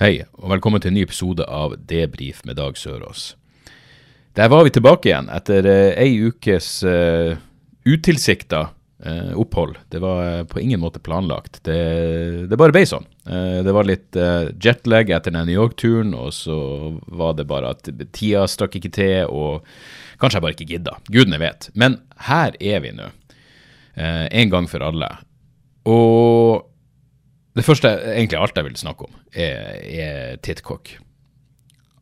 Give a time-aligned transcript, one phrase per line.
[0.00, 3.34] Hei, og velkommen til en ny episode av Debrif med Dag Sørås.
[4.32, 7.36] Der var vi tilbake igjen etter eh, ei ukes uh,
[7.84, 8.62] utilsikta
[9.04, 9.76] eh, opphold.
[9.92, 11.60] Det var eh, på ingen måte planlagt.
[11.68, 11.76] Det,
[12.48, 13.04] det bare ble sånn.
[13.28, 16.56] Eh, det var litt eh, jetlag etter den New York-turen, og så
[17.12, 19.68] var det bare at tida strakk ikke til, og
[20.22, 20.96] kanskje jeg bare ikke gidda.
[21.12, 21.68] Gudene vet.
[21.76, 22.00] Men
[22.30, 23.12] her er vi nå.
[24.00, 25.12] Eh, en gang for alle.
[25.84, 26.71] Og
[27.56, 30.94] det første, egentlig alt jeg vil snakke om, er, er tittkokk.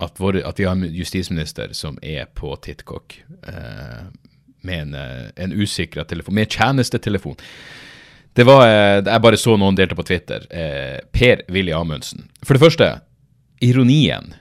[0.00, 3.18] At, at vi har en justisminister som er på tittkokk
[3.50, 4.04] eh,
[4.64, 7.36] med en, eh, en usikra telefon, med tjenestetelefon.
[8.32, 10.46] Det var, eh, Jeg bare så noen delte på Twitter.
[10.50, 12.28] Eh, Per-Willy Amundsen.
[12.42, 13.00] For det første,
[13.60, 14.34] ironien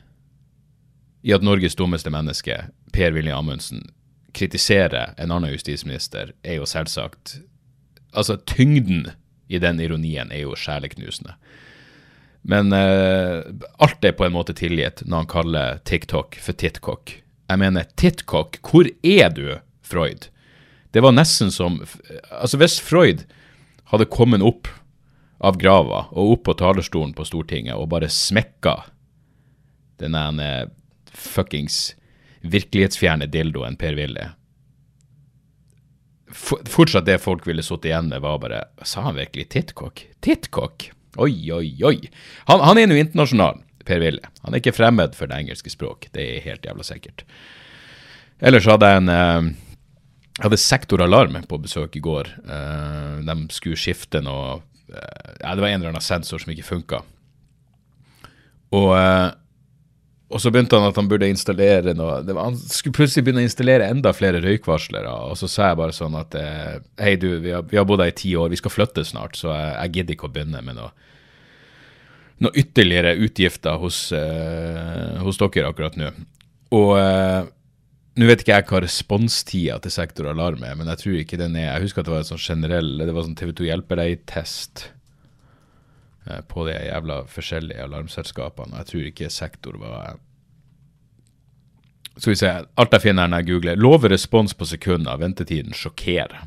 [1.24, 3.90] i at Norges dummeste menneske, Per-Willy Amundsen,
[4.34, 7.42] kritiserer en annen justisminister, er jo selvsagt
[8.14, 9.12] Altså, tyngden
[9.50, 11.34] i den ironien er jo sjeleknusende.
[12.42, 13.42] Men eh,
[13.84, 17.18] alt er på en måte tilgitt når han kaller TikTok for Titcock.
[17.50, 20.30] Jeg mener, Titcock, hvor er du, Freud?
[20.94, 21.80] Det var nesten som
[22.32, 23.26] Altså, hvis Freud
[23.92, 24.70] hadde kommet opp
[25.42, 28.76] av grava og opp på talerstolen på Stortinget og bare smekka
[30.00, 30.50] den ene
[31.10, 31.96] fuckings
[32.42, 34.39] virkelighetsfjerne dildoen Per-Willy for-
[36.30, 40.04] Fortsatt det folk ville sittet igjen med, var bare Sa han virkelig tittkokk?
[40.26, 40.92] Tittkokk?
[41.18, 41.98] Oi, oi, oi.
[42.48, 44.22] Han, han er nå internasjonal, Per-Willy.
[44.46, 46.06] Han er ikke fremmed for det engelske språk.
[46.14, 47.26] Det er helt jævla sikkert.
[48.40, 49.50] Ellers hadde jeg en eh,
[50.40, 52.30] jeg hadde Sektoralarm på besøk i går.
[52.48, 56.64] Eh, de skulle skifte noe eh, Ja, det var en eller annen sensor som ikke
[56.64, 57.02] funka.
[58.72, 59.26] Og, eh,
[60.30, 63.48] og så begynte han at han burde installere noe var, Han skulle plutselig begynne å
[63.48, 65.10] installere enda flere røykvarslere.
[65.32, 68.04] Og så sa jeg bare sånn at eh, Hei, du, vi har, vi har bodd
[68.04, 70.66] her i ti år, vi skal flytte snart, så jeg, jeg gidder ikke å begynne
[70.66, 70.92] med noe
[72.40, 76.12] noe ytterligere utgifter hos, eh, hos dere akkurat nå.
[76.78, 77.50] Og eh,
[78.20, 81.58] nå vet ikke jeg hva responstida til Sektor Alarm er, men jeg tror ikke den
[81.60, 84.86] er Jeg husker at det var en sånn generell Det var sånn TV2 hjelper deg-test
[86.48, 88.82] på de jævla forskjellige alarmselskapene.
[88.82, 90.20] Jeg tror ikke Sektor var
[92.18, 93.80] Skal vi se Alt jeg finner når jeg googler.
[93.80, 95.18] Lover respons på sekunder.
[95.18, 96.46] Ventetiden sjokkerer.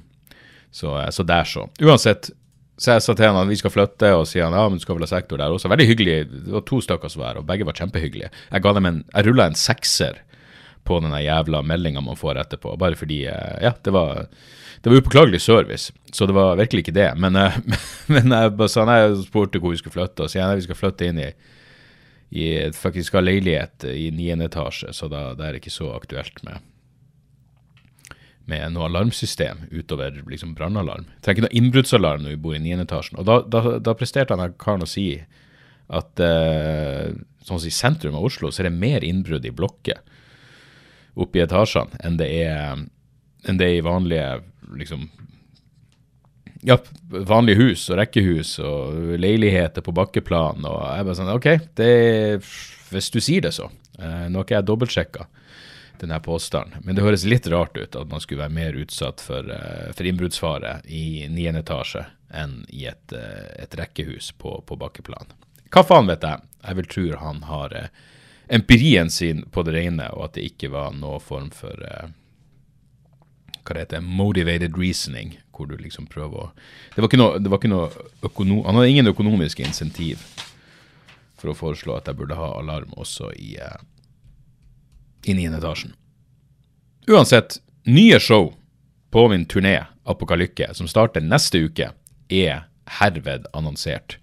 [0.71, 1.69] Så, eh, så der, så.
[1.81, 2.31] Uansett,
[2.79, 4.85] så jeg sa til han at vi skal flytte, og sier han ja, men du
[4.85, 5.71] skal vel ha sektor der også.
[5.73, 6.17] Veldig hyggelig.
[6.33, 8.31] Det var to stykker som var her, og begge var kjempehyggelige.
[8.51, 10.23] Jeg ga dem en, jeg rulla en sekser
[10.85, 14.27] på den jævla meldinga man får etterpå, bare fordi eh, Ja, det var
[14.83, 17.13] det var upåklagelig service, så det var virkelig ikke det.
[17.17, 17.59] Men, eh,
[18.13, 20.67] men jeg bare sa nei, jeg spurte hvor vi skulle flytte, og så nei, vi
[20.67, 21.33] skal flytte inn i
[22.33, 26.39] i faktisk har ha leilighet i niende etasje, så da, det er ikke så aktuelt
[26.47, 26.63] med
[28.51, 31.05] med noe alarmsystem utover liksom brannalarm.
[31.23, 33.21] Trenger ikke noe innbruddsalarm når vi bor i niende etasjen.
[33.23, 35.07] Og da, da, da presterte han karen å si
[35.93, 37.13] at eh,
[37.47, 40.01] sånn i sentrum av Oslo, så er det mer innbrudd i blokker
[41.15, 42.85] oppe i etasjene enn det er,
[43.49, 44.29] enn det er i vanlige
[44.79, 45.09] liksom
[46.63, 46.79] ja,
[47.09, 50.63] vanlige hus og rekkehus og leiligheter på bakkeplan.
[50.69, 51.93] Og jeg bare sånn, ok, det,
[52.93, 53.69] hvis du sier det så.
[53.99, 55.27] Eh, nå har ikke jeg dobbeltsjekka
[56.03, 59.47] denne påstanden, men det høres litt rart ut at man skulle være mer utsatt for,
[59.47, 65.31] eh, for innbruddsfare i niende etasje enn i et, eh, et rekkehus på, på bakkeplan.
[65.73, 66.43] Hva faen vet jeg?
[66.63, 67.77] Jeg vil tro han har
[68.53, 72.11] empirien sin på det rene, og at det ikke var noen form for uh,
[73.63, 76.51] hva det heter, motivated reasoning, hvor du liksom prøver å
[76.95, 77.89] Det var ikke noe, var ikke noe
[78.27, 80.27] økono, Han hadde ingen økonomiske insentiv
[81.39, 83.81] for å foreslå at jeg burde ha alarm også i, eh,
[85.27, 85.97] i niende etasjen.
[87.11, 88.53] Uansett, nye show
[89.11, 91.91] på min turné Apokalykke, som starter neste uke,
[92.31, 92.65] er
[93.01, 94.19] herved annonsert.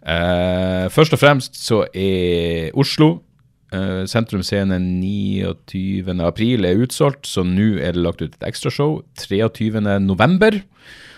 [0.00, 3.22] Uh, først og fremst så er Oslo
[3.72, 6.20] eh, Sentrum Scene 29.
[6.26, 9.80] april er utsolgt, så nå er det lagt ut et ekstrashow 23.
[10.04, 10.60] november.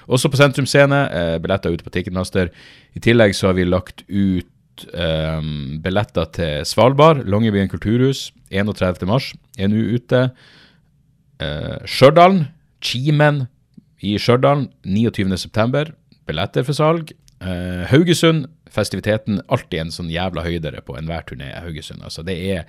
[0.09, 1.05] Også på Sentrum Scene.
[1.11, 2.51] Eh, billetter ute på Ticketmaster.
[2.97, 4.49] I tillegg så har vi lagt ut
[4.93, 8.31] um, billetter til Svalbard, Longyearbyen kulturhus.
[8.51, 9.07] 31.
[9.09, 10.27] mars er nå ute.
[11.43, 12.45] Uh, Stjørdal,
[12.83, 13.47] Kimen
[14.03, 15.39] i Stjørdal 29.
[15.39, 15.93] september.
[16.27, 17.13] Billetter for salg.
[17.43, 21.51] Eh, Haugesund, festiviteten, alltid en sånn jævla høydere på enhver turné.
[21.51, 22.23] i Haugesund, altså.
[22.23, 22.65] Det er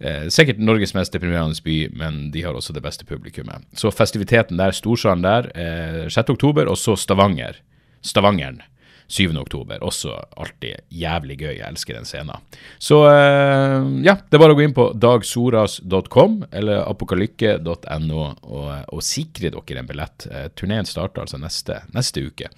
[0.00, 3.66] eh, sikkert Norges mest deprimerende by, men de har også det beste publikummet.
[3.76, 6.30] Så festiviteten der, storsalen der, eh, 6.
[6.30, 7.60] oktober, og så Stavanger.
[8.04, 8.62] Stavangeren.
[9.06, 9.36] 7.
[9.36, 9.82] oktober.
[9.84, 11.58] Også alltid jævlig gøy.
[11.58, 12.40] Jeg elsker den scenen.
[12.80, 19.04] Så eh, ja, det er bare å gå inn på dagsoras.com eller apokalykke.no og, og
[19.04, 20.26] sikre dere en billett.
[20.30, 22.48] Eh, turneen starter altså neste, neste uke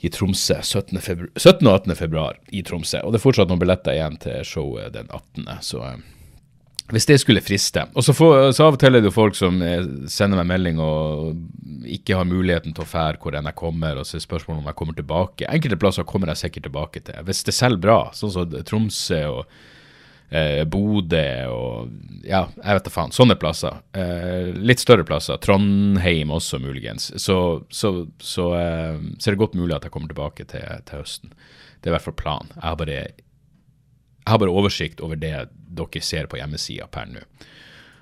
[0.00, 1.00] i Tromsø 17.
[1.00, 1.66] Februar, 17.
[1.66, 1.96] og 18.
[1.98, 3.02] februar i Tromsø.
[3.04, 6.00] Og det er fortsatt noen billetter igjen til showet den 18., så eh,
[6.90, 7.84] hvis det skulle friste.
[7.94, 10.48] Og så, får, så av og til er det jo folk som eh, sender meg
[10.50, 14.24] melding og ikke har muligheten til å fære hvor enn jeg kommer, og så er
[14.24, 15.50] spørsmålet om jeg kommer tilbake.
[15.50, 17.20] Enkelte plasser kommer jeg sikkert tilbake til.
[17.28, 19.60] Hvis det selger bra, sånn som Tromsø og
[20.30, 21.90] eh, Bodø og
[22.26, 23.14] ja, jeg vet da faen.
[23.14, 23.80] Sånne plasser.
[23.96, 25.40] Eh, litt større plasser.
[25.42, 27.10] Trondheim også, muligens.
[27.22, 27.38] Så,
[27.70, 31.32] så, så, eh, så er det godt mulig at jeg kommer tilbake til, til høsten.
[31.80, 32.52] Det er i hvert fall planen.
[32.56, 33.00] Jeg har bare
[34.20, 35.32] jeg har bare oversikt over det
[35.74, 37.22] dere ser på hjemmesida per nå.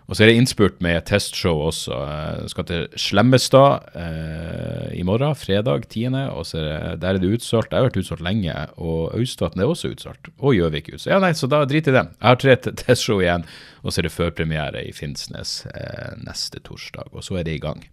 [0.09, 1.93] Og så er det innspurt med testshow også.
[1.93, 6.07] Jeg skal til Slemmestad eh, i morgen, fredag 10.
[6.33, 7.75] Og så er det, der er det utsolgt.
[7.75, 8.55] Jeg har vært utsolgt lenge.
[8.81, 10.31] Og Austvatn er også utsolgt.
[10.39, 11.11] Og Gjøvik utsolgt.
[11.13, 12.07] Ja, nei, så da drit i det.
[12.17, 13.45] Jeg har tre testshow igjen,
[13.85, 17.13] og så er det førpremiere i Finnsnes eh, neste torsdag.
[17.13, 17.85] Og så er det i gang.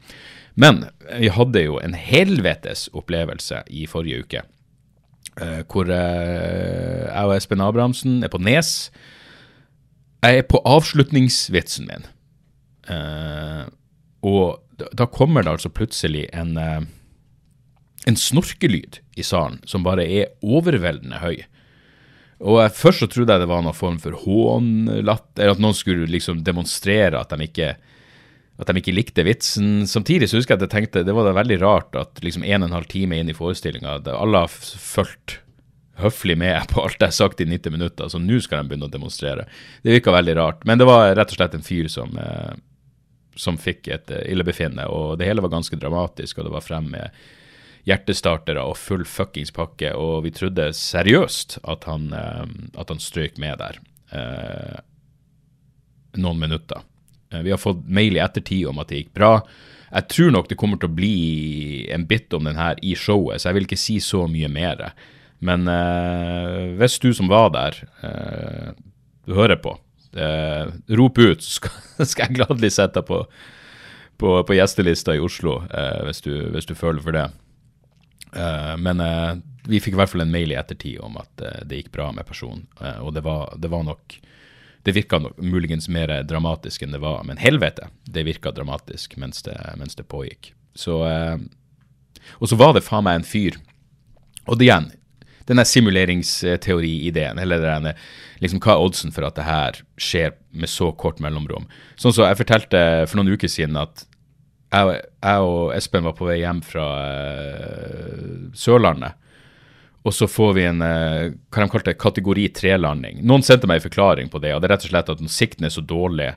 [0.55, 0.85] Men
[1.19, 4.45] vi hadde jo en helvetes opplevelse i forrige uke.
[5.35, 8.87] Eh, hvor uh, jeg og Espen Abrahamsen er på Nes.
[10.25, 12.05] Jeg er på avslutningsvitsen min.
[12.89, 13.65] Uh,
[14.25, 21.21] og da, kommer det altså plutselig en, en snorkelyd i salen som bare er overveldende
[21.21, 21.43] høy.
[22.43, 26.41] Og Først så trodde jeg det var noen form for hånlatter, at noen skulle liksom
[26.43, 27.75] demonstrere at de ikke
[28.55, 29.83] at de ikke likte vitsen.
[29.87, 32.63] Samtidig så husker jeg at jeg tenkte det var da veldig rart at liksom en
[32.63, 35.39] og en halv time inn i forestillinga alle har fulgt
[36.01, 38.89] høflig med på alt jeg har sagt i 90 minutter, så nå skal de begynne
[38.89, 39.47] å demonstrere.
[39.83, 40.65] Det virka veldig rart.
[40.67, 42.53] Men det var rett og slett en fyr som, eh,
[43.35, 46.91] som fikk et eh, illebefinnende, og det hele var ganske dramatisk, og det var frem
[46.95, 47.25] med
[47.85, 52.43] hjertestartere og full fuckings pakke, og vi trodde seriøst at han, eh,
[52.81, 53.79] at han strøk med der
[54.11, 54.81] eh,
[56.17, 56.81] noen minutter.
[57.31, 59.33] Eh, vi har fått mail i ettertid om at det gikk bra.
[59.91, 61.17] Jeg tror nok det kommer til å bli
[61.93, 64.89] en bit om den her i showet, så jeg vil ikke si så mye mer.
[65.43, 68.69] Men eh, hvis du som var der, eh,
[69.27, 69.75] du hører på,
[70.15, 73.23] eh, rop ut, så skal, skal, jeg gladelig sette deg på,
[74.21, 77.27] på, på, gjestelista i Oslo eh, hvis du, hvis, du, føler for det.
[78.35, 79.03] Eh, men
[79.67, 82.27] vi fikk i hvert fall en mail i ettertid om at det gikk bra med
[82.27, 82.67] personen,
[83.01, 84.19] og det var, det var nok
[84.85, 89.55] det virka muligens mer dramatisk enn det var, men helvete, det virka dramatisk mens det,
[89.81, 90.51] mens det pågikk.
[90.77, 91.39] Så, eh,
[92.37, 93.57] og så var det faen meg en fyr.
[94.45, 94.91] Og det igjen,
[95.49, 97.93] denne simuleringsteori-ideen, eller denne,
[98.41, 101.67] liksom, hva er oddsen for at det her skjer med så kort mellomrom?
[102.01, 104.07] Sånn så jeg fortalte for noen uker siden at
[104.73, 109.21] jeg, jeg og Espen var på vei hjem fra uh, Sørlandet.
[110.05, 113.21] Og så får vi en uh, hva de kalte kategori 3-landing.
[113.25, 115.69] Noen sendte meg en forklaring på det, og det er rett og slett at sikten
[115.69, 116.33] er så dårlig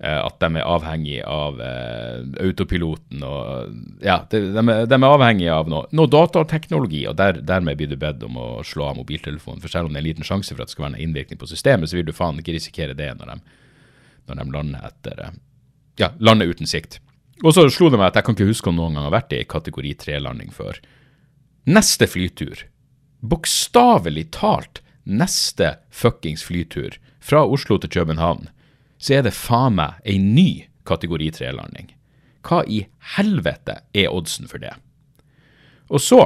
[0.00, 5.86] at de er avhengig av eh, autopiloten og Ja, de, de, er avhengig av noe,
[5.94, 9.62] noe datateknologi, og der, dermed blir du bedt om å slå av mobiltelefonen.
[9.62, 11.38] For selv om det er en liten sjanse for at det skal være en innvirkning
[11.38, 13.38] på systemet, så vil du faen ikke risikere det når de,
[14.30, 15.24] når de lander etter
[16.00, 16.98] Ja, lander uten sikt.
[17.42, 19.34] Og så slo det meg at jeg kan ikke huske om noen gang har vært
[19.36, 20.78] i kategori 3-landing før.
[21.70, 22.66] Neste flytur
[23.22, 28.48] bokstavelig talt neste fuckings flytur fra Oslo til København,
[29.02, 30.48] så er det faen meg ei ny
[30.88, 31.90] kategori 3-landing.
[32.46, 32.84] Hva i
[33.16, 34.72] helvete er oddsen for det?
[35.92, 36.20] Og så,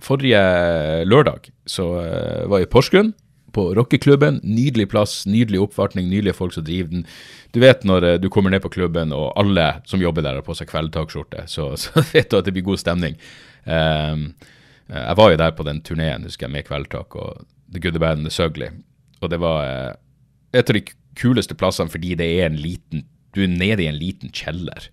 [0.00, 0.40] forrige
[1.08, 3.12] lørdag, så uh, var jeg i Porsgrunn,
[3.50, 4.38] på rockeklubben.
[4.46, 7.02] Nydelig plass, nydelig oppvartning, nydelige folk som driver den.
[7.50, 10.46] Du vet når uh, du kommer ned på klubben og alle som jobber der har
[10.46, 13.18] på seg kveldtakskjorte, så, så, vet du at det blir god stemning.
[13.66, 14.30] Um,
[14.90, 17.94] Eh, jeg var jo der på den turneen husker jeg, med Kveldtak og The Good,
[17.94, 18.70] The Bad and The Sugly.
[19.20, 19.92] Og det var eh,
[20.52, 20.82] et av de
[21.18, 24.88] kuleste plassene fordi det er en liten Du er nede i en liten kjeller.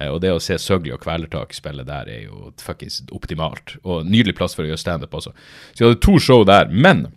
[0.00, 3.74] Eh, og det å se Søgli og Kvelertak spille der er jo fuckings optimalt.
[3.84, 5.34] Og nydelig plass for å gjøre standup også.
[5.74, 6.72] Så jeg hadde to show der.
[6.72, 7.10] Men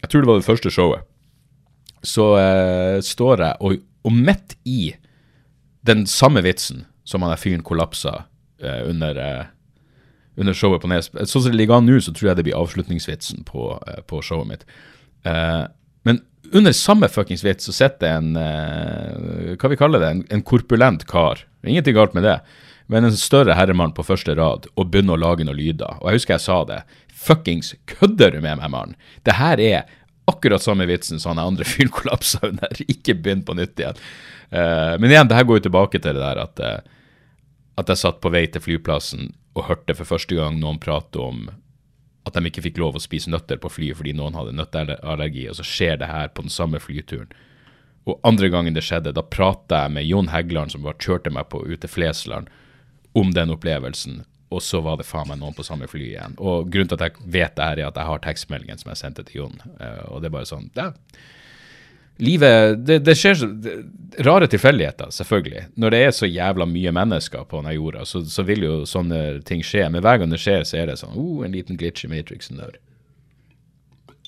[0.00, 1.04] jeg tror det var det første showet.
[2.00, 4.94] Så eh, står jeg og, og midt i
[5.84, 8.22] den samme vitsen som han der fyren kollapsa
[8.64, 9.44] eh, under eh,
[10.36, 11.10] under showet på Nes.
[11.14, 14.18] Sånn som det ligger an nå, så tror jeg det blir avslutningsvitsen på, uh, på
[14.24, 14.64] showet mitt.
[15.26, 15.70] Uh,
[16.06, 20.10] men under samme fuckings vits så sitter en uh, Hva vi kaller det?
[20.10, 21.44] En, en korpulent kar.
[21.66, 22.40] Ingenting galt med det.
[22.86, 25.96] men en større herremann på første rad og begynner å lage noen lyder.
[26.02, 26.82] Og jeg husker jeg sa det.
[27.08, 28.92] Fuckings kødder du med meg, mann?
[29.24, 29.86] Det her er
[30.28, 32.84] akkurat samme vitsen som han andre fyren kollapsa under.
[32.84, 34.04] Ikke begynn på nytt igjen.
[34.52, 37.32] Uh, men igjen, det her går jo tilbake til det der at, uh,
[37.80, 41.46] at jeg satt på vei til flyplassen og hørte for første gang noen prate om
[42.24, 45.58] at de ikke fikk lov å spise nøtter på flyet fordi noen hadde nøtteallergi, og
[45.58, 47.32] så skjer det her på den samme flyturen.
[48.08, 51.48] Og andre gangen det skjedde, da prata jeg med Jon Heggeland, som bare kjørte meg
[51.52, 52.50] på ut til Flesland,
[53.14, 56.34] om den opplevelsen, og så var det faen meg noen på samme fly igjen.
[56.38, 59.00] Og grunnen til at jeg vet det her, er at jeg har tekstmeldingen som jeg
[59.00, 60.90] sendte til Jon, uh, og det er bare sånn ja,
[62.22, 63.40] Livet det, det, skjer
[64.22, 65.64] Rare tilfeldigheter, selvfølgelig.
[65.74, 69.40] Når det er så jævla mye mennesker på denne jorda, så, så, vil jo sånne
[69.48, 69.88] ting skje.
[69.90, 72.60] Men hver gang det skjer, så er det sånn oh, en liten glitch i Matrixen
[72.62, 72.78] der.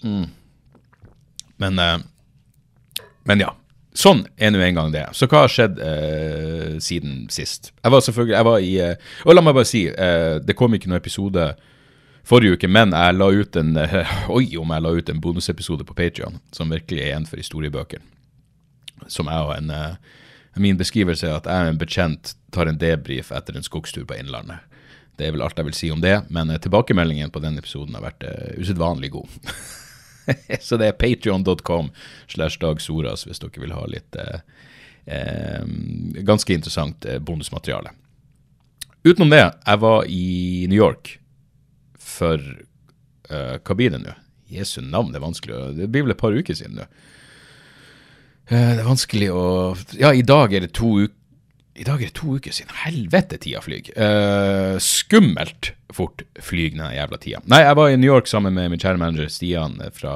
[0.02, 0.26] Mm.
[1.62, 3.52] Men, uh, men ja.
[3.96, 5.06] Sånn er nå en gang det.
[5.16, 7.70] Så hva har skjedd eh, siden sist?
[7.80, 10.90] Jeg var selvfølgelig jeg var i eh, Og la meg bare si, det kom ikke
[10.90, 11.46] noen episode
[12.26, 13.72] forrige uke, men jeg la ut en
[14.36, 18.02] Oi, om jeg la ut en bonusepisode på Patrion, som virkelig er en for historiebøker.
[19.06, 19.72] Som jeg og en
[20.56, 24.16] Min beskrivelse er at jeg og en bekjent tar en debrief etter en skogstur på
[24.16, 24.64] Innlandet.
[25.16, 27.96] Det er vel alt jeg vil si om det, men eh, tilbakemeldingen på den episoden
[27.96, 29.36] har vært uh, usedvanlig god.
[30.66, 31.90] Så det er patrion.com
[32.28, 34.40] slash Dag Soras hvis dere vil ha litt uh,
[36.26, 37.92] ganske interessant bonusmateriale.
[39.06, 41.14] Utenom det, jeg var i New York
[42.16, 42.40] for
[43.30, 44.16] uh, det nå?
[44.52, 45.60] Jesu navn, det er vanskelig.
[45.76, 46.88] Det blir vel et par uker siden nå.
[48.46, 49.46] Uh, det er vanskelig å
[49.98, 51.14] Ja, i dag er det to uker
[51.76, 52.72] i dag er det to uker siden.
[52.86, 53.90] Helvete, tida flyr.
[54.00, 57.42] Uh, skummelt fort flyr den jævla tida.
[57.52, 60.14] Nei, jeg var i New York sammen med min kjære manager Stian fra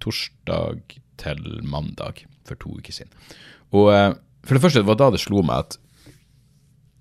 [0.00, 3.12] torsdag til mandag for to uker siden.
[3.76, 4.16] Og uh,
[4.46, 5.78] for det første, det var da det slo meg at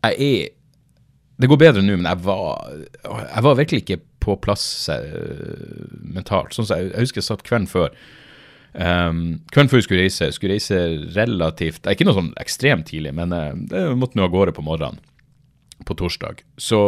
[0.08, 0.54] jeg er
[1.38, 2.70] det går bedre nå, men jeg var,
[3.06, 6.56] jeg var virkelig ikke på plass uh, mentalt.
[6.56, 7.94] Sånn jeg, jeg, husker jeg satt kvelden før.
[8.74, 9.20] Um,
[9.54, 10.78] kvelden før jeg skulle reise, jeg skulle reise
[11.16, 15.00] relativt Ikke noe sånn ekstremt tidlig, men uh, jeg måtte nå av gårde på morgenen
[15.88, 16.42] på torsdag.
[16.62, 16.82] Så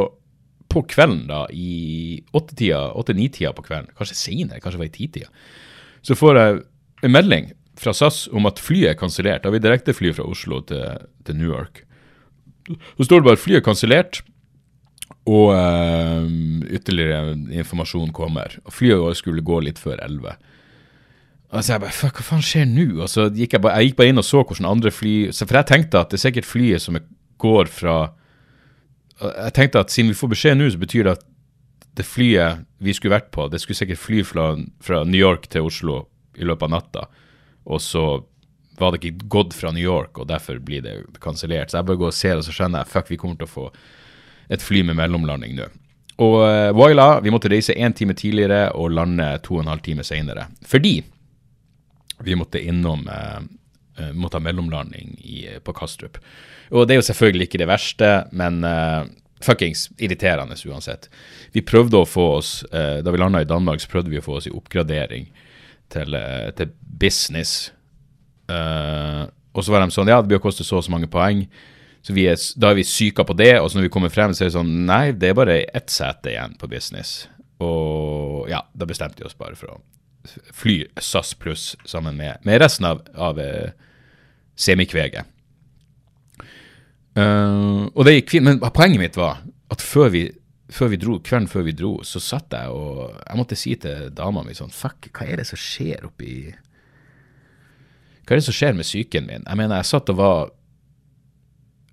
[0.70, 5.29] på kvelden, da, i åtte-ni-tida på kvelden, kanskje senere, kanskje det var i ti-tida,
[6.06, 6.60] så får jeg
[7.06, 9.44] en melding fra SAS om at flyet er kansellert.
[9.44, 11.86] Da har vi direktefly fra Oslo til, til New York.
[12.70, 14.22] Så står det bare at flyet er kansellert.
[15.28, 16.26] Og uh,
[16.72, 18.56] ytterligere informasjon kommer.
[18.66, 20.38] Og Flyet skulle gå litt før 11.
[21.50, 22.88] Altså jeg bare, fuck, Hva faen skjer nå?
[23.02, 25.58] Og så gikk jeg, bare, jeg gikk bare inn og så hvordan andre fly For
[25.58, 27.00] jeg tenkte at det er sikkert flyet som
[27.42, 27.96] går fra
[29.24, 31.26] Jeg tenkte at siden vi får beskjed nå, så betyr det at
[31.98, 35.66] det flyet vi skulle vært på, det skulle sikkert fly fra, fra New York til
[35.68, 36.06] Oslo
[36.40, 37.02] i løpet av natta.
[37.68, 38.04] Og så
[38.80, 41.74] var det ikke gått fra New York, og derfor blir det kansellert.
[41.74, 43.52] Så jeg bare går og ser, og så skjønner jeg fuck, vi kommer til å
[43.52, 43.66] få
[44.50, 45.70] et fly med mellomlanding nå.
[46.20, 49.86] Og uh, voila, vi måtte reise én time tidligere og lande to og en halv
[49.86, 50.50] time senere.
[50.68, 50.98] Fordi
[52.27, 53.39] vi måtte innom uh,
[54.00, 56.20] uh, måtte ha mellomlanding i, på Kastrup.
[56.70, 59.08] Og det er jo selvfølgelig ikke det verste, men uh,
[59.44, 61.08] fuckings irriterende uansett.
[61.56, 64.25] Vi prøvde å få oss, uh, da vi landa i Danmark, så prøvde vi å
[64.25, 65.29] få oss i oppgradering
[65.94, 67.72] til, uh, til business.
[68.50, 71.44] og så var de sånn, ja, det blir å koste så og så mange poeng.
[72.06, 74.46] Så er, da er vi syka på det, og så når vi kommer frem, så
[74.46, 77.27] er det sånn Nei, det er bare ett sete igjen på business.
[77.60, 79.79] Og ja, da bestemte vi oss bare for å
[80.56, 83.72] fly SAS pluss sammen med, med resten av, av uh,
[84.60, 85.27] semikveget.
[87.20, 89.41] Uh, og det gikk fint, men poenget mitt var
[89.74, 90.24] at før vi,
[90.72, 94.12] før vi dro, kvelden før vi dro, så satt jeg og Jeg måtte si til
[94.15, 96.53] dama mi sånn Fuck, hva er det som skjer oppi
[98.24, 99.44] Hva er det som skjer med psyken min?
[99.44, 100.53] Jeg mener, jeg satt og var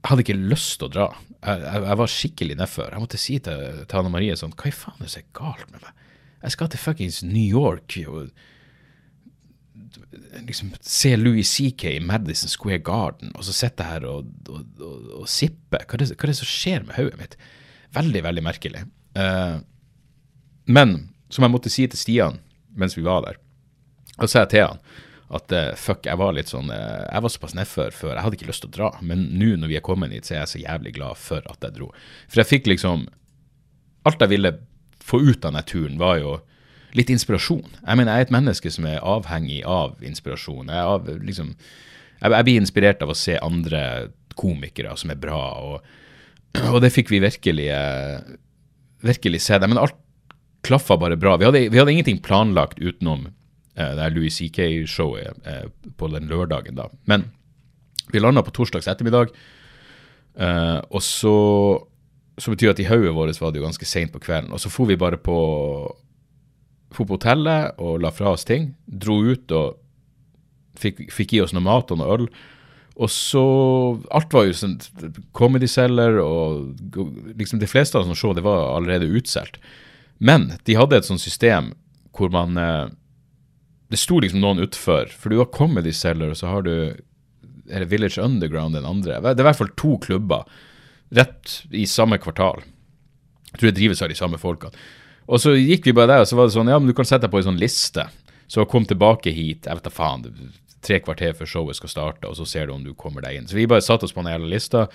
[0.06, 1.04] jeg hadde ikke lyst til å dra.
[1.42, 2.90] Jeg, jeg, jeg var skikkelig nedfor.
[2.94, 5.32] Jeg måtte si til, til Anne Marie sånn Hva i faen er det som er
[5.34, 6.04] galt med meg?
[6.44, 8.28] Jeg skal til fuckings New York og
[10.46, 14.62] liksom se Louis CK i Madison Square Garden, og så sitter jeg her og, og,
[14.78, 15.82] og, og sipper.
[15.82, 17.34] Hva, hva, er det som skjer med hodet mitt?
[17.96, 18.84] Veldig, veldig merkelig.
[19.18, 19.58] Uh,
[20.70, 20.94] men
[21.34, 22.38] som jeg måtte si til Stian
[22.78, 23.42] mens vi var der,
[24.20, 24.82] og så sa jeg til han
[25.34, 28.14] at uh, fuck, jeg var litt sånn uh, Jeg var såpass nedfor før.
[28.14, 28.90] Jeg hadde ikke lyst til å dra.
[29.02, 31.66] Men nå når vi er kommet hit, så er jeg så jævlig glad for at
[31.66, 31.90] jeg dro.
[32.28, 33.08] For jeg fikk liksom
[34.06, 34.52] Alt jeg ville
[35.02, 36.36] få ut av naturen, turen, var jo
[36.94, 37.64] litt inspirasjon.
[37.80, 40.70] Jeg mener, jeg er et menneske som er avhengig av inspirasjon.
[40.70, 41.48] Jeg, av, liksom,
[42.20, 43.80] jeg, jeg blir inspirert av å se andre
[44.38, 45.90] komikere som er bra, og,
[46.70, 48.38] og det fikk vi virkelig, uh,
[49.02, 49.58] virkelig se.
[49.66, 49.98] Men alt
[50.66, 51.34] klaffa bare bra.
[51.42, 53.35] Vi hadde, vi hadde ingenting planlagt utenom Eh,
[53.76, 55.66] det er Louis CK-showet eh,
[55.96, 56.88] på den lørdagen, da.
[57.04, 57.28] Men
[58.12, 59.32] vi landa på torsdags ettermiddag.
[60.36, 61.36] Eh, og så,
[62.38, 64.52] så betyr at i hodet vårt var det jo ganske seint på kvelden.
[64.54, 65.38] Og så for vi bare på,
[66.94, 68.74] på hotellet og la fra oss ting.
[68.86, 69.80] Dro ut og
[70.80, 72.28] fikk, fikk i oss noe mat og noe øl.
[72.96, 73.42] Og så
[74.16, 74.78] Alt var jo sånn
[75.36, 76.78] Comedy Cellar og
[77.36, 79.58] liksom de fleste av oss som så, det var allerede utsolgt.
[80.16, 81.74] Men de hadde et sånt system
[82.16, 82.86] hvor man eh,
[83.90, 85.10] Det sto liksom noen utfor.
[85.14, 86.72] For du har Comedy Cellar, og så har du
[87.70, 89.20] er Village Underground den andre.
[89.20, 90.46] Det er i hvert fall to klubber
[91.14, 92.62] rett i samme kvartal.
[93.52, 94.86] Jeg tror det drives av de samme folkene.
[95.26, 97.06] Og så gikk vi bare der, og så var det sånn Ja, men du kan
[97.08, 98.06] sette deg på ei sånn liste.
[98.46, 99.66] Så kom tilbake hit.
[99.66, 100.26] Jeg vet da faen.
[100.86, 103.48] Tre kvarter før showet skal starte, og så ser du om du kommer deg inn.
[103.50, 104.86] Så vi bare satte oss på den hele lista.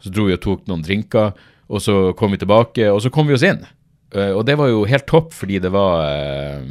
[0.00, 1.34] Så dro vi og tok noen drinker,
[1.68, 3.64] og så kom vi tilbake, og så kom vi oss inn.
[4.14, 6.62] Uh, og det var jo helt topp, fordi det var uh,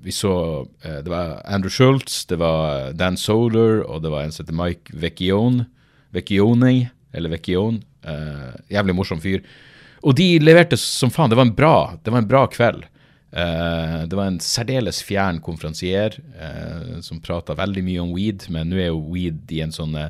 [0.00, 4.32] Vi så uh, Det var Andrew Schultz, det var Dan Solar, og det var en
[4.32, 5.66] som heter Mike Vecchione.
[6.10, 7.84] Vecchione, eller Vecchione.
[8.70, 9.42] jævlig morsom fyr.
[10.00, 11.30] Og de leverte som faen.
[11.30, 12.86] Det var en bra, det var en bra kveld.
[13.30, 18.72] Uh, det var en særdeles fjern konferansier uh, som prata veldig mye om weed, men
[18.72, 20.08] nå er jo weed i en sånn uh,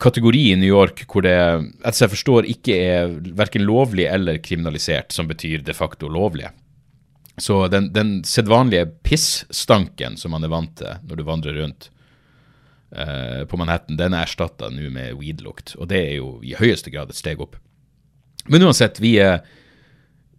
[0.00, 1.36] kategori i New York hvor det,
[1.80, 6.50] etter jeg forstår, ikke er verken lovlig eller kriminalisert, som betyr de facto lovlig.
[7.36, 11.90] Så den, den sedvanlige pissstanken som man er vant til når du vandrer rundt
[12.94, 17.10] på Manhattan, den er erstatta nå med weed-lukt, og det er jo i høyeste grad
[17.10, 17.56] et steg opp.
[18.46, 19.40] Men uansett, vi er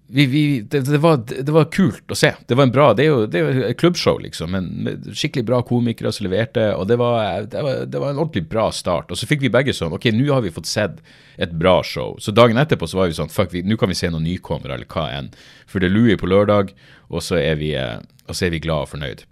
[0.08, 2.30] vi, vi, det, det, var, det, var, kult å se.
[2.46, 4.54] Det var en bra, det er jo, det er et klubbshow, liksom.
[4.54, 6.68] Men skikkelig bra komikere som leverte.
[6.78, 9.10] Og det var, var, det var, en ordentlig bra start.
[9.10, 11.00] Og så fikk vi begge sånn Ok, nå har vi fått sett
[11.42, 12.20] et bra show.
[12.22, 14.90] Så dagen etterpå så var vi sånn Fuck, nå kan vi se noen nykommere, eller
[14.92, 15.32] hva enn.
[15.66, 16.76] For det er Louis på lørdag,
[17.10, 19.26] og så er vi, og så er vi glad og fornøyd.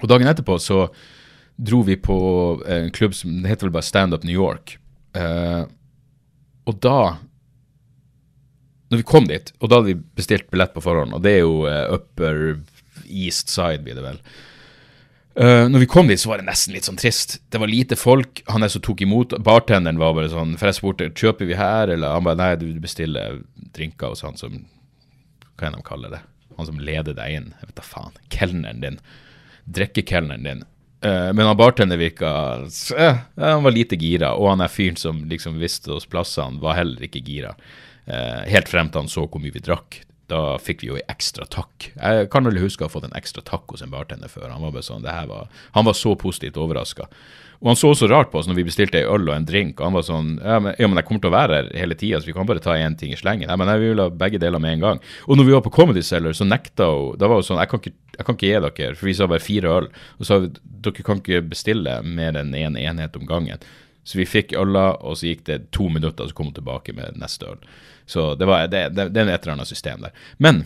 [0.00, 0.86] Og dagen etterpå så
[1.54, 2.16] dro vi på
[2.66, 4.78] en klubb som det heter vel bare Stand Up New York.
[5.14, 5.68] Uh,
[6.66, 6.98] og da
[8.94, 11.42] når vi kom dit, og da hadde vi bestilt billett på forhånd, og det er
[11.42, 12.60] jo uh, Upper
[13.10, 14.20] East Side, blir det vel.
[15.34, 17.40] Uh, når vi kom dit, så var det nesten litt sånn trist.
[17.50, 18.44] Det var lite folk.
[18.46, 21.90] Han er som tok imot Bartenderen var bare sånn For jeg spurte kjøper vi her,
[21.90, 23.40] eller han bare nei, du bestiller
[23.74, 24.60] drinker hos han som
[25.58, 26.20] Hva enn de kaller det?
[26.54, 27.50] Han som leder deg inn.
[27.58, 28.14] Jeg vet da faen.
[28.30, 29.00] Kelneren din.
[29.74, 30.62] Drikkekelneren din.
[31.04, 32.30] Uh, men han bartender virka
[32.62, 36.78] uh, Han var lite gira, og han er fyren som liksom visste oss plassene, var
[36.78, 37.56] heller ikke gira.
[38.06, 40.02] Eh, helt frem til han så hvor mye vi drakk.
[40.32, 41.90] Da fikk vi jo ei ekstra takk.
[41.94, 44.48] Jeg kan vel huske å ha fått en ekstra takk hos en bartender før.
[44.52, 47.08] Han var, bare sånn, var, han var så positivt overraska.
[47.60, 49.78] Og han så også rart på oss når vi bestilte ei øl og en drink.
[49.78, 51.96] Og han var sånn ja men, ja, men, jeg kommer til å være her hele
[52.00, 53.48] tida, så vi kan bare ta én ting i slengen.
[53.48, 55.04] Ja, men jeg vil ha begge deler med en gang.
[55.28, 57.70] Og når vi var på Comedy Cellar, så nekta hun Da var hun sånn jeg
[57.70, 59.88] kan, ikke, jeg kan ikke gi dere, for vi sa bare fire øl.
[60.18, 63.64] Og så dere kan ikke bestille mer enn én en enhet om gangen.
[64.04, 66.92] Så vi fikk øla, og så gikk det to minutter, og så kom hun tilbake
[66.96, 67.60] med neste øl.
[68.06, 70.12] Så det, var, det, det, det er et eller annet system der.
[70.36, 70.64] Men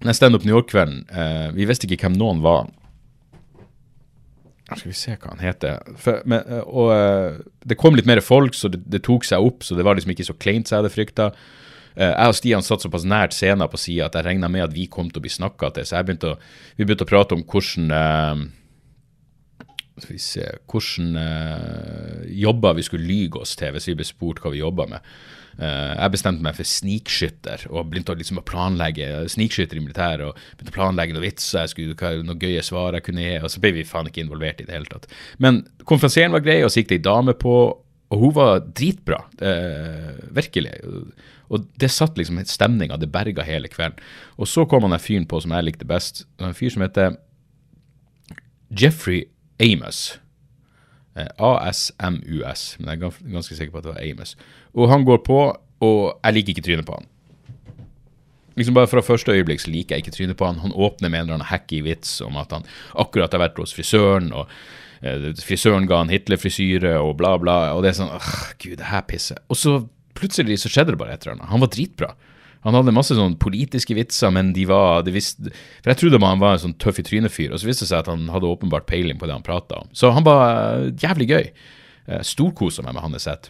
[0.00, 2.68] den Standup New York-kvelden eh, Vi visste ikke hvem noen var.
[4.70, 5.80] Skal vi se hva han heter.
[5.98, 9.66] For, men, og, og eh, Det kom litt mer folk, så det, tok seg opp.
[9.66, 11.30] Så det var liksom ikke så kleint som jeg hadde frykta.
[11.98, 14.74] Uh, jeg og Stian satt såpass nært scenen på sida at jeg regna med at
[14.76, 15.88] vi kom til å bli snakka til.
[15.88, 16.38] Så begynte å,
[16.78, 18.44] vi begynte å prate om hvordan uh,
[20.04, 24.42] skal vi se, hvordan uh, jobber vi skulle lyge oss til hvis vi ble spurt
[24.42, 25.12] hva vi jobba med.
[25.60, 30.30] Uh, jeg bestemte meg for snikskytter og begynte liksom å planlegge snikskytter i militæret.
[30.30, 33.38] og begynte å planlegge noen vitser, jeg skulle, noen gøye svar jeg kunne gi.
[33.40, 35.10] Og så ble vi faen ikke involvert i det hele tatt.
[35.38, 37.56] Men konferansieren var grei, og så gikk det ei dame på,
[38.10, 39.24] og hun var dritbra.
[39.42, 40.78] Uh, virkelig.
[41.50, 43.98] Og det satt liksom stemninga, det berga hele kvelden.
[44.38, 46.24] Og så kom han den fyren på som jeg likte best.
[46.38, 47.18] En fyr som heter
[48.70, 49.24] Jeffrey
[49.60, 50.18] Amos.
[51.16, 54.36] ASMUS, men jeg er ganske sikker på at det var Amos.
[54.74, 55.40] Og han går på,
[55.84, 57.08] og jeg liker ikke trynet på han.
[58.58, 60.60] Liksom Bare fra første øyeblikk så liker jeg ikke trynet på han.
[60.64, 62.66] Han åpner med en eller annen hacky vits om at han
[62.98, 64.50] akkurat har vært hos frisøren, og
[65.02, 67.60] eh, frisøren ga han Hitler-frisyre, og bla, bla.
[67.76, 69.40] Og det er sånn åh, gud, det her pisser.
[69.48, 69.78] Og så
[70.18, 71.52] plutselig så skjedde det bare et eller annet.
[71.52, 72.14] Han var dritbra.
[72.66, 76.42] Han hadde masse sånn politiske vitser, men de var de visste, For jeg trodde han
[76.42, 78.88] var en sånn tøff i trynet-fyr, og så viste det seg at han hadde åpenbart
[78.90, 79.88] peiling på det han prata om.
[79.96, 81.46] Så han var uh, jævlig gøy.
[82.10, 83.48] Uh, Storkosa meg med hans sett.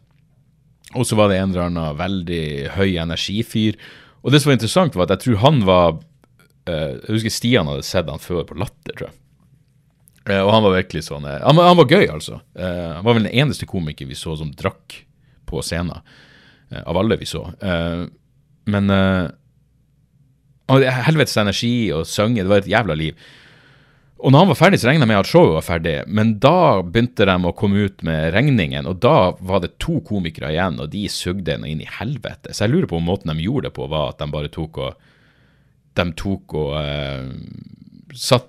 [0.94, 2.44] Og så var det en eller annen veldig
[2.76, 3.80] høy energifyr.
[4.22, 7.70] Og det som var interessant, var at jeg tror han var uh, Jeg husker Stian
[7.70, 9.16] hadde sett han før på Latter, tror jeg.
[10.30, 12.36] Og han var virkelig sånn han, han, var gøy, altså.
[12.54, 14.98] han var vel den eneste komiker vi så som drakk
[15.48, 16.04] på scenen.
[16.84, 17.40] av alle vi så.
[18.68, 19.30] Men uh,
[20.70, 23.16] Helvetes energi og synge, det var et jævla liv.
[24.20, 26.82] Og når han var ferdig, så regna jeg med at showet var ferdig, men da
[26.84, 30.90] begynte de å komme ut med regningen, og da var det to komikere igjen, og
[30.92, 32.52] de sugde henne inn i helvete.
[32.52, 34.82] Så jeg lurer på om måten de gjorde det på, var at de bare tok
[34.84, 35.06] og
[35.98, 37.32] De tok og uh,
[38.14, 38.46] satt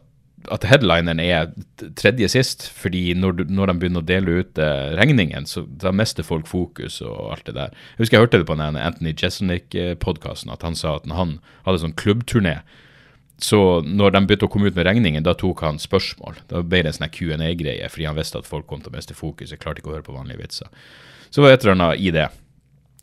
[0.51, 1.51] at headlineren er
[1.99, 6.25] tredje sist, fordi når, når de begynner å dele ut eh, regningen, så da mister
[6.25, 7.75] folk fokus og alt det der.
[7.93, 11.83] Jeg husker jeg hørte det på den Anthony Jeselnik-podkasten, at han sa at han hadde
[11.83, 12.59] sånn klubbturné,
[13.41, 16.43] så når de begynte å komme ut med regningen, da tok han spørsmål.
[16.51, 19.17] Da ble det en sånn Q&A-greie, fordi han visste at folk kom til å miste
[19.17, 19.49] fokus.
[19.49, 20.69] Jeg klarte ikke å høre på vanlige vitser.
[21.33, 22.27] Så var det et eller annet i det.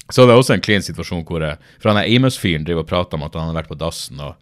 [0.09, 3.19] Så det er også en klin situasjon hvor jeg, for han Amos-fyren driver og prater
[3.19, 4.39] om at han har vært på dassen og,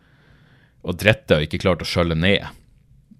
[0.85, 2.45] og dretta og ikke klart å skjølle ned.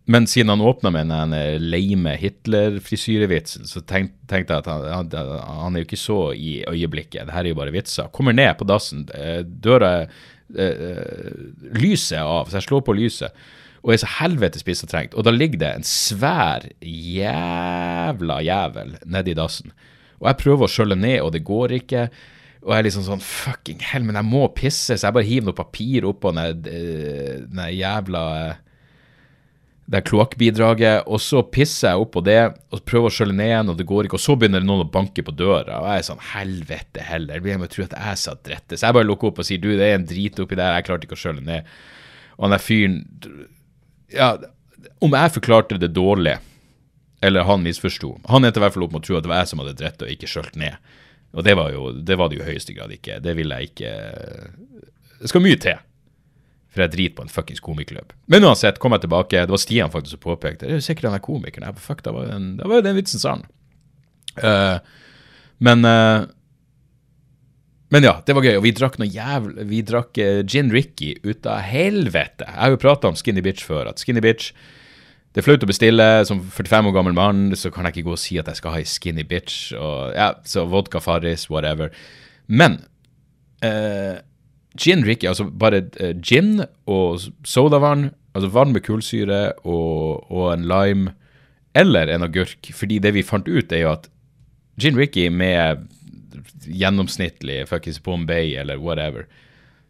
[0.09, 1.33] Men siden han åpna med den
[1.67, 7.27] leime Hitler-frisyrevitsen, så tenkte, tenkte jeg at han, han, er jo ikke så i øyeblikket.
[7.27, 8.13] Det her er jo bare vitser.
[8.15, 11.33] Kommer ned på dassen, eh, døra uh,
[11.75, 13.35] lyset av, så jeg slår på lyset,
[13.83, 15.17] og er så helvetes pissetrengt.
[15.19, 19.75] Og da ligger det en svær jævla jævel nedi dassen.
[20.21, 22.05] Og jeg prøver å skjølle ned, og det går ikke.
[22.63, 25.51] Og jeg er liksom sånn Fucking hell, men jeg må pisse, så jeg bare hiver
[25.51, 28.23] noe papir oppå den, den jævla
[29.87, 32.41] det kloakkbidraget, og så pisser jeg opp på det
[32.75, 34.19] og prøver å skjølle ned igjen, og det går ikke.
[34.19, 37.39] Og så begynner noen å banke på døra, og jeg er sånn helvete heller.
[37.39, 38.75] Jeg med å tro at jeg satt drette.
[38.75, 40.89] Så jeg bare lukker opp og sier du, det er en drit oppi der, jeg
[40.89, 41.71] klarte ikke å skjølle ned.
[42.37, 42.99] Og han der fyren
[44.13, 44.35] Ja,
[45.03, 46.37] om jeg forklarte det dårlig,
[47.25, 49.41] eller han misforsto Han endte i hvert fall opp med å tro at det var
[49.41, 50.77] jeg som hadde dritt og ikke skjølt ned.
[51.37, 53.21] Og det var, jo, det var det jo i høyeste grad ikke.
[53.23, 53.93] Det vil jeg ikke
[55.21, 55.79] Det skal mye til
[56.77, 58.15] for jeg driter på en fuckings komiklubb.
[58.33, 59.43] Men uansett, kom jeg tilbake.
[59.49, 60.73] Det var Stian faktisk som påpekte det.
[60.75, 61.69] er jo sikkert han er komikeren.
[61.71, 63.45] Jeg, fuck, da var jo den, vitsen sann.
[64.37, 64.79] Uh,
[65.65, 66.29] men uh,
[67.95, 68.57] men ja, det var gøy.
[68.59, 72.47] Og vi drakk noe jævlig Vi drakk uh, gin Ricky ut av helvete.
[72.49, 73.93] Jeg har jo prata om Skinny Bitch før.
[73.93, 74.51] At Skinny Bitch
[75.33, 76.09] Det er flaut å bestille.
[76.29, 78.75] Som 45 år gammel mann så kan jeg ikke gå og si at jeg skal
[78.75, 79.71] ha ei Skinny Bitch.
[79.79, 81.95] Og, ja, så vodka Farris, whatever.
[82.47, 82.81] Men
[83.63, 84.19] uh,
[84.77, 90.67] Gin Ricky, altså bare uh, gin og sodavann, altså vann med kullsyre og, og, en
[90.69, 91.15] lime,
[91.77, 92.71] eller en agurk.
[92.75, 94.11] Fordi det vi fant ut, er jo at
[94.81, 95.87] gin Ricky med
[96.67, 99.27] gjennomsnittlig fuckings Bombay eller whatever,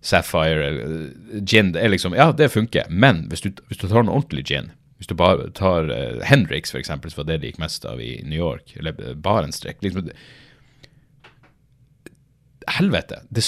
[0.06, 4.04] Sapphire uh, Gin det er liksom Ja, det funker, men hvis du, hvis du tar
[4.04, 7.52] en ordentlig gin hvis du bare tar uh, Hendrix, for eksempel, som var det det
[7.52, 10.08] gikk mest av i New York, eller bare en strekk liksom,
[12.66, 13.20] Helvete.
[13.30, 13.44] Det,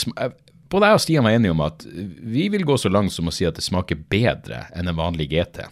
[0.72, 3.35] både jeg og Stian var enige om at vi vil gå så langt som å
[3.35, 5.62] si at det smaker bedre enn en vanlig GT.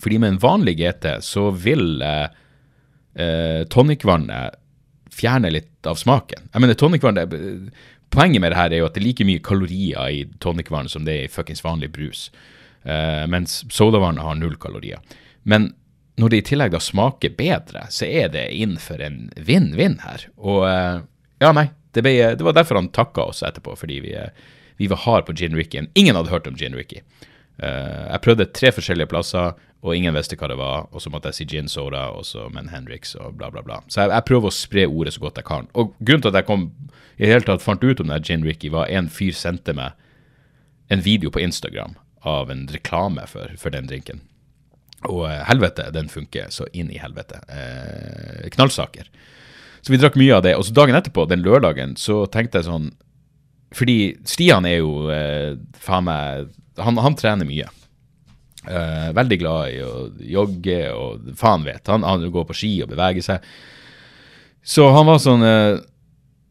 [0.00, 2.26] Fordi med en vanlig GT så vil eh,
[3.14, 4.58] eh, tonicvannet
[5.10, 6.50] fjerne litt av smaken.
[6.52, 7.34] Jeg mener, tonicvannet
[8.10, 11.04] Poenget med det her er jo at det er like mye kalorier i tonicvann som
[11.06, 12.24] det er i fuckings vanlig brus.
[12.82, 14.98] Eh, mens sodavannet har null kalorier.
[15.46, 15.68] Men
[16.18, 20.26] når det i tillegg da smaker bedre, så er det innenfor en vinn-vinn her.
[20.42, 21.04] Og eh,
[21.44, 24.14] ja, nei, det, ble, det, var derfor han takka oss etterpå, fordi vi,
[24.78, 25.82] vi var hard på Gin Ricky.
[25.94, 27.02] Ingen hadde hørt om Gin Ricky.
[27.60, 30.86] Uh, jeg prøvde tre forskjellige plasser, og ingen visste hva det var.
[30.92, 33.80] Og så måtte jeg si gin soda, og så Men Hendrix og bla, bla, bla.
[33.88, 35.68] Så jeg, jeg, prøver å spre ordet så godt jeg kan.
[35.74, 36.70] Og grunnen til at jeg kom
[37.20, 39.96] i hele tatt fant ut om det Gin Ricky, var en fyr sendte meg
[40.90, 44.22] en video på Instagram av en reklame for, for den drinken.
[45.08, 47.40] Og uh, helvete, den funker så inn i helvete.
[47.48, 49.08] Eh, knallsaker.
[49.80, 50.54] Så vi drakk mye av det.
[50.58, 52.90] Og så dagen etterpå, den lørdagen, så tenkte jeg sånn
[53.76, 56.48] Fordi Stian er jo eh, faen meg
[56.80, 57.66] han, han, trener mye.
[58.64, 59.92] Eh, veldig glad i å
[60.24, 61.84] jogge og faen vet.
[61.92, 63.50] Han, han går på ski og beveger seg.
[64.64, 65.78] Så han var sånn eh,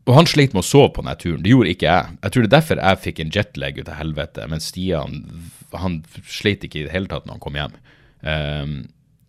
[0.09, 1.41] Og han slet med å sove på denne turen.
[1.45, 2.15] Det gjorde ikke jeg.
[2.23, 5.19] Jeg tror det er derfor jeg fikk en jetlag ut av helvete, Men Stian
[5.77, 7.75] han slet ikke i det hele tatt når han kom hjem.
[8.25, 8.71] Um,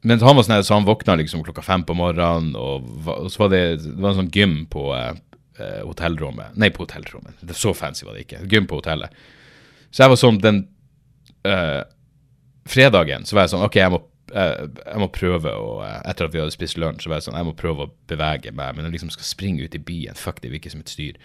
[0.03, 3.45] men han var sånn så han våkna liksom klokka fem på morgenen, og, og så
[3.45, 5.13] var det, det var en sånn gym på eh,
[5.61, 6.57] eh, hotellrommet.
[6.61, 7.43] Nei, på hotellrommet.
[7.45, 8.45] Det Så fancy var det ikke.
[8.49, 9.13] Gym på hotellet.
[9.91, 10.63] Så jeg var sånn den
[11.49, 11.83] eh,
[12.71, 14.01] Fredagen så var jeg sånn OK, jeg må,
[14.33, 17.29] eh, jeg må prøve å eh, Etter at vi hadde spist lunsj, så var jeg
[17.29, 20.19] sånn Jeg må prøve å bevege meg, men jeg liksom skal springe ut i byen.
[20.19, 21.19] Fuck, det virker som et styr.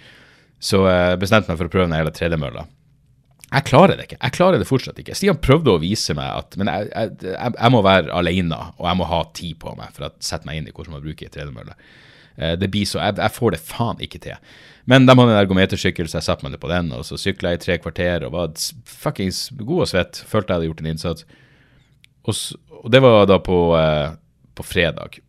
[0.59, 2.65] Så jeg bestemte meg for å prøve den hele tredemølla.
[3.45, 4.17] Jeg klarer det ikke.
[4.19, 5.15] Jeg klarer det fortsatt ikke.
[5.15, 8.99] Stian prøvde å vise meg at Men jeg, jeg, jeg må være alene, og jeg
[8.99, 11.77] må ha tid på meg for å sette meg inn i hvordan man bruker tredemølle.
[12.35, 14.57] Eh, det blir så, jeg, jeg, får det faen ikke til.
[14.89, 17.53] Men de hadde en ergometersykkel, så jeg satte meg ned på den, og så sykla
[17.53, 20.21] jeg i tre kvarter og var fuckings god og svett.
[20.27, 21.29] Følte jeg hadde gjort en innsats.
[22.25, 22.41] Og,
[22.81, 24.17] og det var da på, eh,
[24.57, 25.21] på fredag.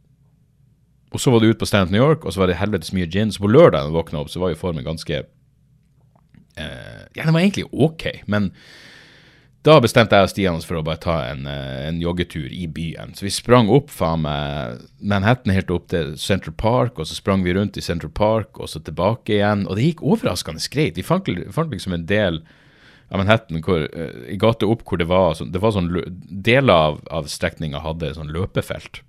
[1.14, 2.92] Og så var det ut på Stand Up New York, og så var det helvetes
[2.96, 3.30] mye gin.
[3.32, 5.22] Så på lørdag da jeg våkna opp, så var jo formen ganske
[6.56, 8.50] eh, Ja, den var egentlig ok, men
[9.66, 12.68] da bestemte jeg og Stian oss for å bare ta en, eh, en joggetur i
[12.70, 13.16] byen.
[13.18, 17.42] Så vi sprang opp faen meg Manhattan helt opp til Central Park, og så sprang
[17.42, 19.66] vi rundt i Central Park, og så tilbake igjen.
[19.66, 20.94] Og det gikk overraskende greit.
[20.94, 22.44] Vi fant, fant liksom en del
[23.10, 25.90] av Manhattan hvor, eh, i gata opp hvor det var så, det var sånn
[26.42, 29.02] Deler av, av strekninga hadde sånn løpefelt.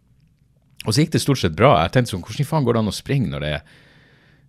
[0.86, 1.76] Og så gikk det stort sett bra.
[1.84, 3.62] Jeg tenkte sånn, hvordan faen går det an å springe når det er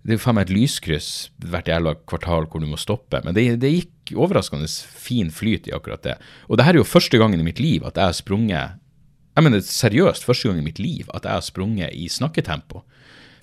[0.06, 1.08] det er jo faen meg et lyskryss
[1.42, 3.20] hvert jævla kvartal hvor du må stoppe.
[3.24, 6.14] Men det, det gikk overraskende fin flyt i akkurat det.
[6.48, 8.78] Og det her er jo første gangen i mitt liv at jeg har sprunget
[9.36, 12.82] Jeg mener seriøst første gang i mitt liv at jeg har sprunget i snakketempo.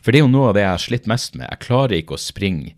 [0.03, 1.47] For det er jo noe av det jeg har slitt mest med.
[1.49, 2.73] Jeg klarer ikke å springe.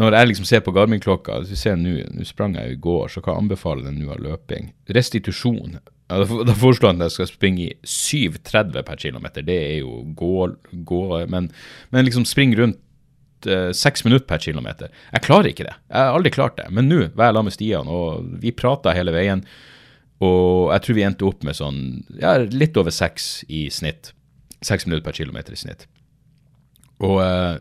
[0.00, 2.80] Når jeg liksom ser på Garmin-klokka, hvis vi ser nå, nå sprang jeg jo i
[2.82, 4.72] går, så hva jeg den nå av løping.
[4.90, 5.76] Restitusjon.
[6.10, 9.28] Da foreslår han at jeg skal springe i 7,30 per km.
[9.38, 10.48] Det er jo gå,
[10.88, 11.52] gå men,
[11.94, 12.80] men liksom spring rundt
[13.50, 14.90] eh, seks minutter per kilometer.
[15.12, 15.76] Jeg klarer ikke det.
[15.90, 16.66] Jeg har aldri klart det.
[16.74, 19.44] Men nå var jeg sammen med Stian, og vi prata hele veien.
[20.24, 21.78] Og jeg tror vi endte opp med sånn
[22.20, 24.12] ja, litt over seks i snitt.
[24.64, 25.86] Seks minutter per kilometer i snitt.
[27.04, 27.56] Og eh,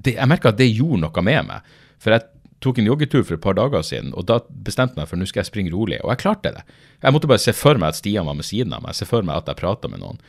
[0.00, 1.72] det, jeg merka at det gjorde noe med meg.
[2.00, 2.28] For jeg
[2.64, 5.26] tok en joggetur for et par dager siden, og da bestemte jeg meg for nå
[5.28, 6.00] skal jeg springe rolig.
[6.04, 6.64] Og jeg klarte det.
[7.00, 8.96] Jeg måtte bare se for meg at Stian var med siden av meg.
[8.96, 10.20] Se for meg at jeg prata med noen.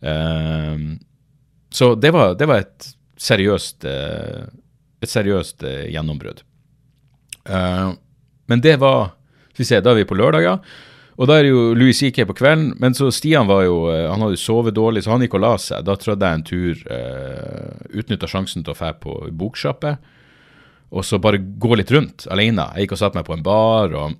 [0.00, 0.90] Ehm,
[1.72, 2.90] så det var, det var et
[3.20, 4.46] seriøst, eh,
[5.00, 6.44] et seriøst eh, gjennombrudd.
[7.48, 7.88] Eh,
[8.50, 9.12] men det var
[9.56, 10.62] vi se, da er vi på lørdager.
[11.20, 12.70] Og da er det jo Louis CK på kvelden.
[12.80, 15.84] Men så Stian var jo Han hadde sovet dårlig, så han gikk og la seg.
[15.84, 16.80] Da trødde jeg en tur,
[17.92, 19.98] utnytta sjansen til å dra på boksjappe.
[20.90, 22.66] Og så bare gå litt rundt alene.
[22.74, 24.16] Jeg gikk og satte meg på en bar, og,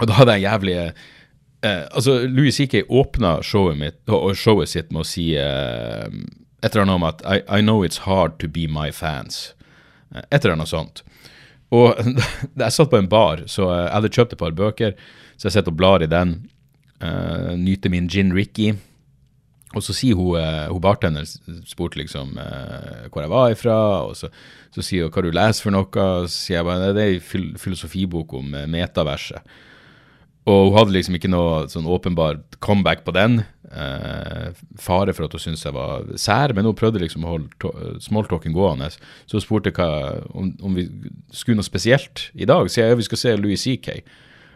[0.00, 4.00] og da hadde jeg jævlig eh, Altså, Louis CK åpna showet, mitt,
[4.40, 6.08] showet sitt med å si eh,
[6.60, 9.54] et eller annet om at I, I know it's hard to be my fans.
[10.14, 11.02] Eh, Et eller annet sånt.
[11.70, 11.94] Og
[12.60, 14.94] jeg satt på en bar, så jeg hadde kjøpt et par bøker,
[15.36, 16.40] så jeg sitter og blar i den.
[17.00, 18.74] Uh, nyter min gin Ricky.
[19.70, 21.24] Og så sier hun, uh, hun bartender
[21.64, 23.76] spurte liksom uh, hvor jeg var ifra,
[24.10, 24.28] og så,
[24.74, 26.08] så sier hun hva du leser for noe.
[26.26, 29.56] Så sier jeg bare det er fil filosofibok om metaverset.
[30.50, 33.42] Og hun hadde liksom ikke noe sånn åpenbar comeback på den.
[33.70, 34.48] Eh,
[34.82, 38.56] fare for at hun syntes jeg var sær, men hun prøvde liksom å holde smalltalken
[38.56, 38.90] gående.
[39.30, 39.90] Så hun spurte hva,
[40.34, 40.88] om, om vi
[41.30, 42.66] skulle noe spesielt i dag.
[42.66, 44.02] Så jeg ja, vi skal se Louis CK.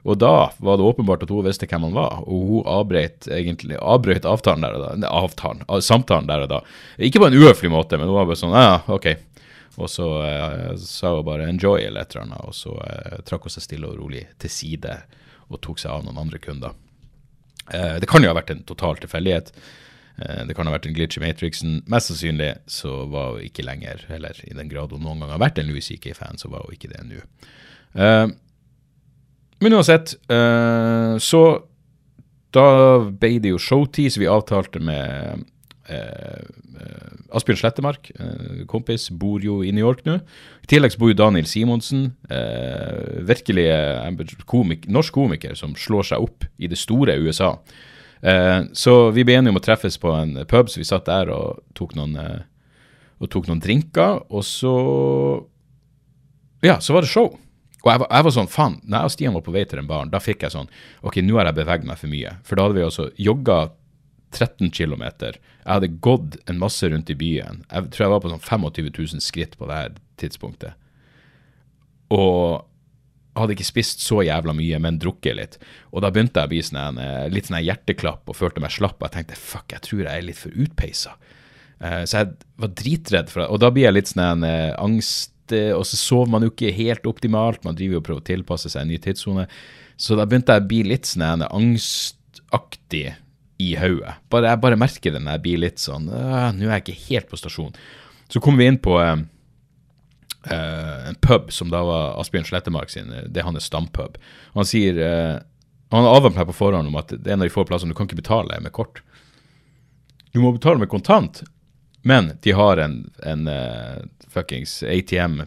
[0.05, 3.79] Og da var det åpenbart at hun visste hvem han var, og hun avbrøt egentlig
[3.81, 5.13] avbrøt avtalen der og da.
[5.23, 6.59] Avtalen, samtalen der og da.
[7.01, 9.15] Ikke på en uhøflig måte, men hun var bare sånn ja, ok.
[9.77, 13.49] Og så eh, sa hun bare 'enjoy' eller et eller annet, og så eh, trakk
[13.49, 14.99] hun seg stille og rolig til side
[15.51, 16.77] og tok seg av noen andre kunder.
[17.73, 19.53] Eh, det kan jo ha vært en total tilfeldighet.
[20.15, 21.81] Det kan ha vært en glitch i Matrixen.
[21.91, 25.41] Mest sannsynlig så var hun ikke lenger, eller i den grad hun noen gang har
[25.43, 27.19] vært en Louis CK-fan, så var hun ikke det nå.
[27.99, 28.31] Uh,
[29.59, 31.43] men uansett, uh, så
[32.55, 32.69] da
[33.11, 35.43] ble det jo showtid, vi avtalte med
[35.89, 36.45] eh,
[36.81, 40.19] eh, Asbjørn Slettemark, eh, kompis, bor jo i New York nå.
[40.65, 46.25] I tillegg bor jo Daniel Simonsen, eh, virkelig eh, komik norsk komiker som slår seg
[46.27, 47.55] opp i det store USA.
[48.23, 51.33] Eh, så vi ble enige om å treffes på en pub, så vi satt der
[51.35, 52.17] og tok noen,
[53.21, 54.23] og tok noen drinker.
[54.31, 54.77] Og så
[56.65, 57.35] Ja, så var det show.
[57.85, 59.77] Og jeg var, jeg var sånn, faen, når jeg og Stian var på vei til
[59.77, 60.71] den baren, da fikk jeg sånn
[61.05, 62.31] Ok, nå har jeg beveget meg for mye.
[62.49, 63.59] For da hadde vi altså jogga
[64.35, 65.05] 13 km.
[65.23, 67.63] Jeg hadde gått en masse rundt i byen.
[67.71, 70.75] Jeg tror jeg var på sånn 25 000 skritt på det her tidspunktet.
[72.15, 72.65] Og
[73.35, 75.57] hadde ikke spist så jævla mye, men drukket litt.
[75.91, 77.01] Og da begynte jeg å bli sånn,
[77.35, 79.01] litt sånn hjerteklapp og følte meg slapp.
[79.01, 81.17] Og jeg tenkte fuck, jeg tror jeg er litt for utpeisa.
[81.81, 83.49] Så jeg var dritredd for det.
[83.51, 87.67] Og da blir jeg litt sånn angst og så sover man jo ikke helt optimalt.
[87.67, 89.45] Man driver jo og prøver å tilpasse seg en ny tidssone.
[90.01, 93.11] Så da begynte jeg å bli litt sånn angstaktig
[93.63, 94.17] i hodet.
[94.33, 97.75] Jeg bare merker når jeg blir litt sånn Nå er jeg ikke helt på stasjon.
[98.33, 99.17] Så kom vi inn på eh,
[100.51, 104.19] en pub som da var Asbjørn Slettemark sin, det er hans stampub.
[104.57, 105.37] Han sier eh,
[105.95, 107.99] Han har meg på forhånd om at det er en av de få plassene du
[107.99, 109.03] kan ikke betale med kort.
[110.33, 111.45] Du må betale med kontant,
[112.03, 115.45] men de har en, en uh, fuckings ATM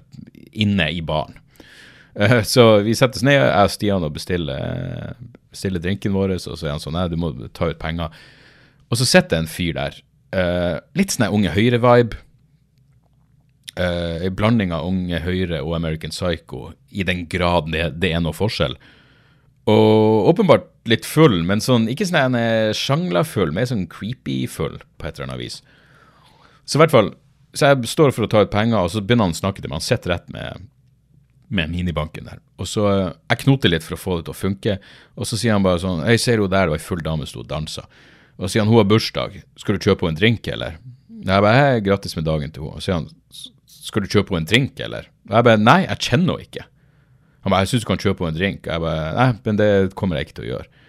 [0.56, 1.36] inne i baren.
[2.18, 5.18] Uh, så vi settes ned, jeg og Stian, og bestiller,
[5.54, 6.38] bestiller drinken vår.
[6.38, 8.14] Og så er han sånn Nei, du må ta ut penger.
[8.88, 10.00] Og så sitter en fyr der.
[10.36, 12.24] Uh, litt sånn Unge Høyre-vibe.
[13.78, 18.24] Uh, en blanding av Unge Høyre og American Psycho, i den grad det, det er
[18.26, 18.74] noe forskjell.
[19.70, 22.38] Og åpenbart litt full, men sånn, ikke sånn
[22.74, 25.60] sjangla-full, mer sånn creepy-full på et eller annet vis.
[26.66, 27.12] Så i hvert fall,
[27.54, 29.70] så jeg står for å ta ut penger, og så begynner han å snakke til
[29.70, 29.82] meg.
[29.82, 30.68] Han sitter rett med
[31.50, 32.42] med minibanken der.
[32.60, 34.78] Og så eh, Jeg knoter litt for å få det til å funke,
[35.16, 37.28] og så sier han bare sånn Jeg ser jo der det var ei full dame
[37.30, 37.86] sto og dansa.
[38.38, 40.80] Og så sier han hun har bursdag, skal du kjøpe henne en drink, eller?
[41.18, 42.78] Jeg bare hei, grattis med dagen til henne.
[42.78, 43.08] Og så sier han
[43.88, 45.08] skal du kjøpe henne en drink, eller?
[45.30, 46.68] Og jeg bare nei, jeg kjenner henne ikke.
[47.46, 48.68] Han bare jeg syns du kan kjøpe henne en drink.
[48.68, 50.84] Og jeg bare nei, men det kommer jeg ikke til å gjøre.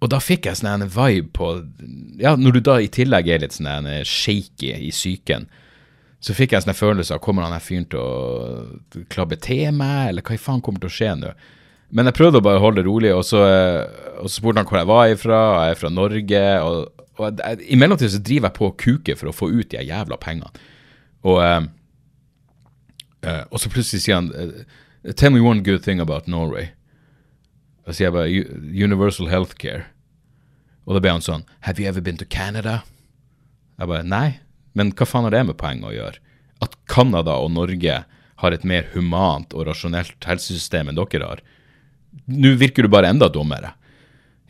[0.00, 1.50] Og da fikk jeg sånn en vibe på
[2.20, 5.50] Ja, når du da i tillegg er litt sånn shaky i psyken,
[6.20, 9.70] så fikk jeg en sånn følelse av kommer han her fyren til å klabbe til
[9.72, 11.32] meg, eller hva i faen kommer til å skje nå?
[11.90, 13.40] Men jeg prøvde å bare holde det rolig, og så,
[14.20, 15.38] og så spurte han hvor jeg var ifra.
[15.64, 16.42] Jeg er fra Norge.
[16.62, 19.82] Og, og i mellomtiden så driver jeg på å kuke for å få ut de
[19.88, 20.52] jævla pengene.
[21.26, 21.64] Og, eh,
[23.26, 26.70] eh, og så plutselig sier han eh, Tell me one good thing about Norway.
[27.88, 29.88] Da sier jeg bare Universal Healthcare.
[30.86, 32.82] Og da ble han sånn Have you ever been to Canada?
[33.80, 34.38] Jeg bare Nei,
[34.78, 36.22] men hva faen har det med poenget å gjøre?
[36.64, 38.02] At Canada og Norge
[38.40, 41.42] har et mer humant og rasjonelt helsesystem enn dere har.
[42.30, 43.74] Nå virker du bare enda dummere.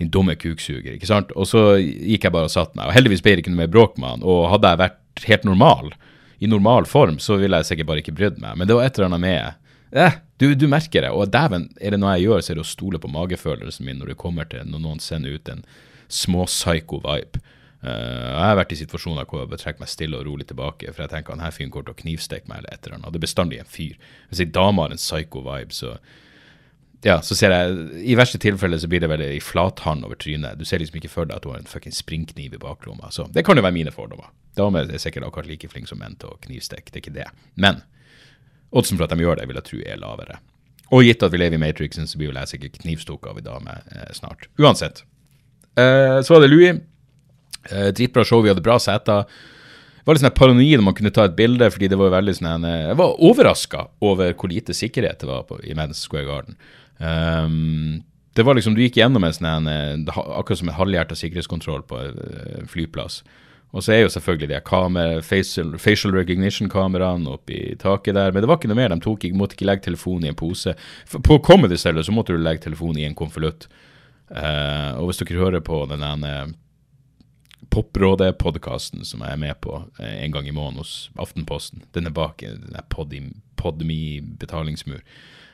[0.01, 1.33] Din dumme kuksuger, ikke sant?
[1.37, 2.89] Og så gikk jeg bare og satte meg.
[2.89, 4.25] Og heldigvis ble det ikke noe mer bråk med han.
[4.25, 5.93] Og hadde jeg vært helt normal,
[6.41, 8.57] i normal form, så ville jeg sikkert bare ikke brydd meg.
[8.57, 11.11] Men det var et eller annet med eh, du, du merker det.
[11.13, 14.01] Og dæven, er det noe jeg gjør, så er det å stole på magefølelsen min
[14.01, 15.61] når det kommer til når noen sender ut en
[16.09, 17.43] små-psycho vibe.
[17.43, 20.91] Eh, jeg har vært i situasjoner hvor jeg bør trekke meg stille og rolig tilbake,
[20.93, 23.15] for jeg tenker han her fyren kommer til å knivstikke meg eller et eller annet.
[23.15, 23.95] Det er bestandig en fyr.
[24.29, 25.95] Hvis ei dame har en psycho vibe, så
[27.01, 30.59] ja, så ser jeg I verste tilfelle så blir det vel i flathånd over trynet.
[30.61, 33.09] Du ser liksom ikke for deg at du har en fucking springkniv i baklomma.
[33.15, 34.29] Så det kan jo være mine fordommer.
[34.59, 37.29] Damer er sikkert akkurat like flinke som menn til å knivstikke, det er ikke det.
[37.57, 37.81] Men
[38.77, 40.41] oddsen for at de gjør det, vil jeg tro er lavere.
[40.91, 43.47] Og gitt at vi lever i Matrixen, så blir vel jeg sikkert knivstukket av ei
[43.47, 44.49] dame eh, snart.
[44.61, 45.05] Uansett.
[45.79, 46.83] Eh, så var det Louis.
[47.69, 49.27] Eh, dritbra show, vi hadde bra seter.
[50.01, 52.37] Det var litt sånn paranoid når man kunne ta et bilde, fordi det var veldig
[52.39, 56.29] sånn eh, Jeg var overraska over hvor lite sikkerhet det var på, i Madison Square
[56.29, 56.57] Garden.
[57.01, 58.01] Um,
[58.37, 62.01] det var liksom, Du gikk gjennom en sånn eh, akkurat som en halvhjerta sikkerhetskontroll på
[62.01, 63.21] en flyplass.
[63.71, 68.49] Og så er jo selvfølgelig de kamera, facial, facial recognition-kameraene oppi taket der, men det
[68.51, 68.91] var ikke noe mer.
[68.91, 70.75] De tok, måtte ikke legge telefonen i en pose.
[71.23, 73.69] På Comedy Cellar så måtte du legge telefonen i en konvolutt.
[74.31, 76.33] Uh, og hvis dere hører på den ene
[77.71, 81.85] Poprådet-podkasten som jeg er med på eh, en gang i måneden hos Aftenposten.
[81.95, 85.03] Den er bak en den Podmi- Podme-betalingsmur.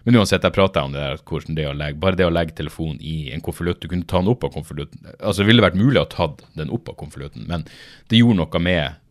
[0.06, 2.54] Men uansett, jeg prata om det der, hvordan det å legge, bare det å legge
[2.54, 5.02] telefonen i en konvolutt Du kunne ta den opp av konvolutten.
[5.18, 7.66] Altså, det ville vært mulig å ta den opp av konvolutten, men
[8.06, 9.02] det gjorde noe med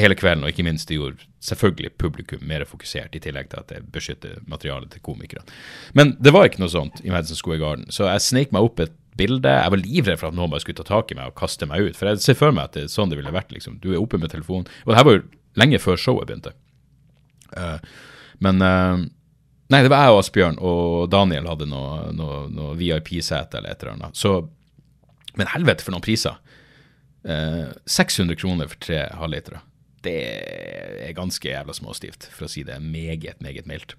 [0.00, 3.68] hele kvelden, og ikke minst det gjorde selvfølgelig publikum mer fokusert, i tillegg til at
[3.74, 5.44] det beskytter materialet til komikerne.
[5.92, 8.80] Men det var ikke noe sånt i Madison Square Garden, så jeg snek meg opp
[8.80, 9.50] et bilde.
[9.50, 11.88] Jeg var livredd for at noen bare skulle ta tak i meg og kaste meg
[11.88, 13.52] ut, for jeg ser for meg at det er sånn det ville vært.
[13.54, 13.78] liksom.
[13.82, 14.68] Du er oppe med telefonen.
[14.84, 15.24] Og det her var jo
[15.60, 16.54] lenge før showet begynte.
[17.52, 17.78] Uh,
[18.42, 19.02] men uh,
[19.72, 23.84] Nei, det var jeg og Asbjørn, og Daniel hadde noe, noe, noe VIP-sete eller et
[23.84, 24.18] eller annet.
[24.18, 24.42] Så
[25.38, 26.36] Men helvete for noen priser.
[27.24, 29.62] Uh, 600 kroner for tre halvlitere.
[30.04, 30.18] Det
[31.06, 33.94] er ganske jævla småstivt, for å si det meget, meget mildt.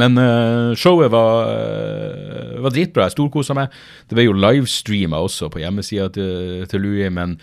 [0.00, 3.08] Men uh, showet var, uh, var dritbra.
[3.08, 3.72] Jeg storkosa meg.
[4.08, 7.38] Det ble jo livestreama også på hjemmesida til, til Louis, men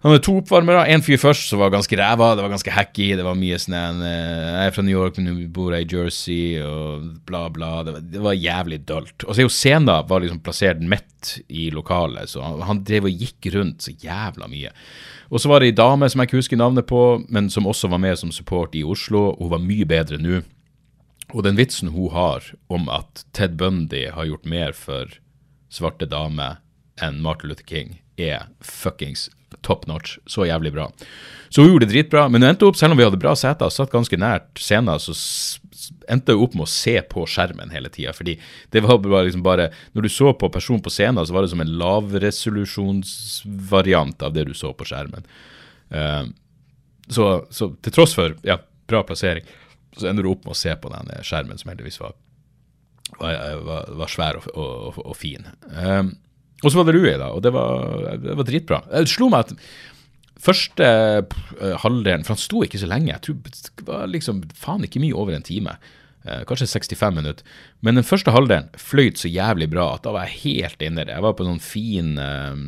[0.00, 0.86] han hadde to oppvarmere.
[0.88, 3.10] En fyr først som var ganske ræva, det var ganske hacky.
[3.18, 5.90] Det var mye sånn eh, Jeg er fra New York, men nå bor jeg i
[5.92, 7.82] Jersey, og bla, bla.
[7.84, 9.26] Det var, det var jævlig dølt.
[9.26, 13.10] Og så er jo scenen var liksom plassert midt i lokalet, så han, han drev
[13.10, 14.72] og gikk rundt så jævla mye.
[15.28, 17.92] Og så var det ei dame som jeg ikke husker navnet på, men som også
[17.92, 19.34] var med som support i Oslo.
[19.36, 20.40] Hun var mye bedre nå.
[21.34, 25.18] Og den vitsen hun har om at Ted Bundy har gjort mer for
[25.70, 26.58] svarte damer
[27.00, 29.28] enn Martin Luther King, er fuckings
[29.62, 30.18] top notch.
[30.26, 30.92] Så jævlig bra.
[31.48, 33.64] Så hun gjorde det dritbra, men hun endte opp, selv om vi hadde bra seter
[33.66, 35.12] og satt ganske nært scenen, så
[36.10, 38.12] endte hun opp med å se på skjermen hele tida.
[38.14, 38.34] Fordi
[38.70, 41.60] det var liksom bare Når du så på personen på scenen, så var det som
[41.60, 45.24] en lavresolusjonsvariant av det du så på skjermen.
[45.90, 46.24] Uh,
[47.10, 49.44] så, så til tross for ja, bra plassering,
[49.96, 52.16] så ender du opp med å se på den skjermen som heldigvis var,
[53.18, 55.48] var, var, var svær og, og, og fin.
[55.74, 56.14] Um,
[56.60, 58.82] og så var det Rui, da, og det var, det var dritbra.
[58.92, 59.54] Det slo meg at
[60.40, 63.12] første eh, halvdelen For han sto ikke så lenge.
[63.12, 65.76] Jeg tror det var liksom faen ikke mye over en time.
[66.24, 67.56] Eh, kanskje 65 minutter.
[67.80, 71.08] Men den første halvdelen fløyt så jævlig bra at da var jeg helt inne i
[71.08, 71.16] det.
[71.16, 72.64] Jeg var på sånn fin eh,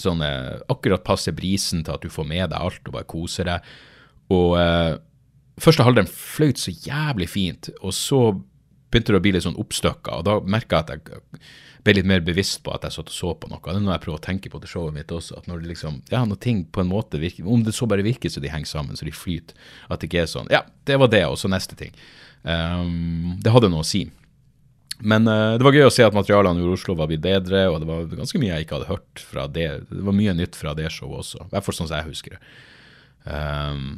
[0.00, 3.48] sånn eh, akkurat passe brisen til at du får med deg alt og bare koser
[3.50, 3.68] deg.
[4.34, 4.94] Og eh,
[5.62, 8.20] første halvdelen fløyt så jævlig fint, og så
[8.88, 11.42] begynte det å bli litt sånn oppstykka, og da merka jeg at jeg
[11.84, 13.60] ble litt mer bevisst på at jeg satt og så på noe.
[13.62, 15.72] Det er noe jeg prøver å tenke på til showet mitt også, at når det
[15.72, 18.52] liksom, ja, når ting på en måte virker, om det så bare virker så de
[18.52, 19.56] henger sammen, så de flyter,
[19.88, 21.94] at det ikke er sånn, ja, det var det, og så neste ting.
[22.42, 24.06] Um, det hadde noe å si.
[24.98, 27.80] Men uh, det var gøy å se at materialene i Oslo var blitt bedre, og
[27.82, 29.68] det var ganske mye jeg ikke hadde hørt fra det.
[29.92, 32.36] Det var mye nytt fra det showet også, i hvert fall sånn som jeg husker
[32.36, 32.42] det.
[33.28, 33.88] Um,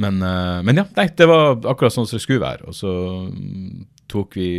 [0.00, 2.70] men, uh, men, ja, nei, det var akkurat sånn som det skulle være.
[2.70, 2.92] Og så
[3.28, 4.50] um, tok vi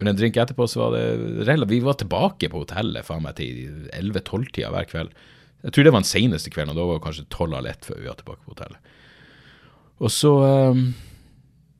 [0.00, 3.86] men en drink etterpå, så var det Vi var tilbake på hotellet faen meg til
[3.94, 5.14] 11-12-tida hver kveld.
[5.64, 7.86] Jeg tror det var den seneste kvelden, og da var det kanskje tolv av ett
[7.86, 8.92] før vi var tilbake på hotellet.
[10.02, 10.32] Og så
[10.74, 10.88] um,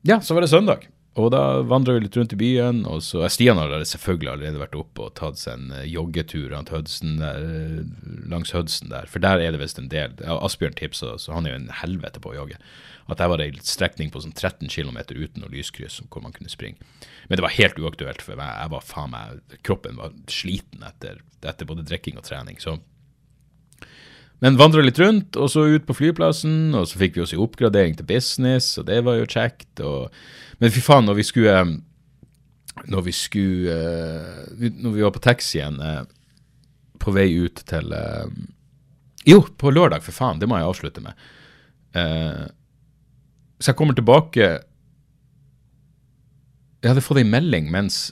[0.07, 0.87] Ja, så var det søndag.
[1.15, 4.75] Og da vandra vi litt rundt i byen, og så Stian har selvfølgelig allerede vært
[4.75, 9.39] oppe og tatt seg en uh, joggetur Hudson der, uh, langs Hudson der, for der
[9.39, 10.17] er det visst en del.
[10.35, 12.59] Asbjørn tipsa, så han er jo en helvete på å jogge.
[13.07, 16.35] At der var det en strekning på sånn 13 km uten noe lyskryss hvor man
[16.35, 16.83] kunne springe.
[17.29, 18.51] Men det var helt uaktuelt for meg.
[18.59, 22.59] Jeg var faen meg, Kroppen var sliten etter, etter både drikking og trening.
[22.59, 22.75] så
[24.43, 27.43] men vandra litt rundt, og så ut på flyplassen, og så fikk vi oss en
[27.45, 29.71] oppgradering til business, og det var jo kjekt.
[29.79, 30.11] Og,
[30.59, 31.55] men fy faen, når vi skulle
[32.91, 36.03] Når vi skulle eh, Når vi var på taxien eh,
[36.99, 38.27] på vei ut til eh,
[39.25, 41.13] Jo, på lørdag, for faen, det må jeg avslutte med.
[41.95, 44.43] Så jeg kommer tilbake
[46.83, 48.11] Jeg hadde fått ei melding mens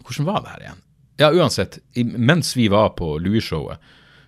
[0.00, 0.82] Hvordan var det her igjen?
[1.18, 3.82] Ja, uansett, mens vi var på Louis-showet,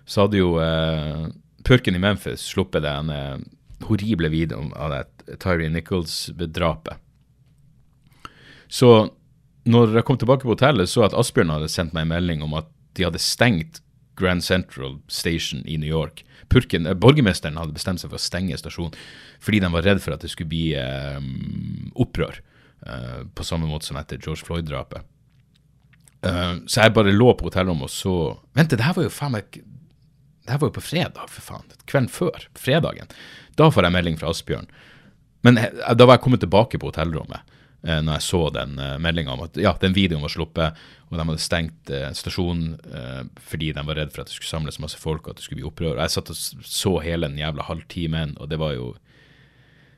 [0.05, 1.29] så hadde jo eh,
[1.67, 3.37] purken i Memphis sluppet den eh,
[3.87, 6.97] horrible videoen av det Tyree Nichols-drapet.
[8.71, 8.91] Så
[9.67, 12.55] når jeg kom tilbake på hotellet, så at Asbjørn hadde sendt meg en melding om
[12.57, 13.81] at de hadde stengt
[14.19, 16.23] Grand Central Station i New York.
[16.49, 18.97] Purken, eh, Borgermesteren hadde bestemt seg for å stenge stasjonen
[19.41, 21.21] fordi de var redd for at det skulle bli eh,
[21.97, 22.41] opprør,
[22.85, 25.07] eh, på samme måte som etter George Floyd-drapet.
[26.21, 28.11] Uh, så jeg bare lå på hotellrommet og så
[28.53, 29.55] Vent, det her var jo faen meg
[30.45, 31.73] det her var jo på fredag, for faen.
[31.85, 32.45] Kvelden før.
[32.57, 33.09] Fredagen.
[33.59, 34.69] Da får jeg melding fra Asbjørn.
[35.45, 37.41] Men eh, da var jeg kommet tilbake på hotellrommet
[37.85, 41.17] eh, når jeg så den eh, meldinga om at ja, den videoen var sluppet, og
[41.17, 43.21] de hadde stengt eh, stasjonen eh,
[43.51, 45.61] fordi de var redd for at det skulle samles masse folk, og at det skulle
[45.61, 45.95] bli opprør.
[45.97, 48.93] Og jeg satt og så hele den jævla halvtimen, og det var jo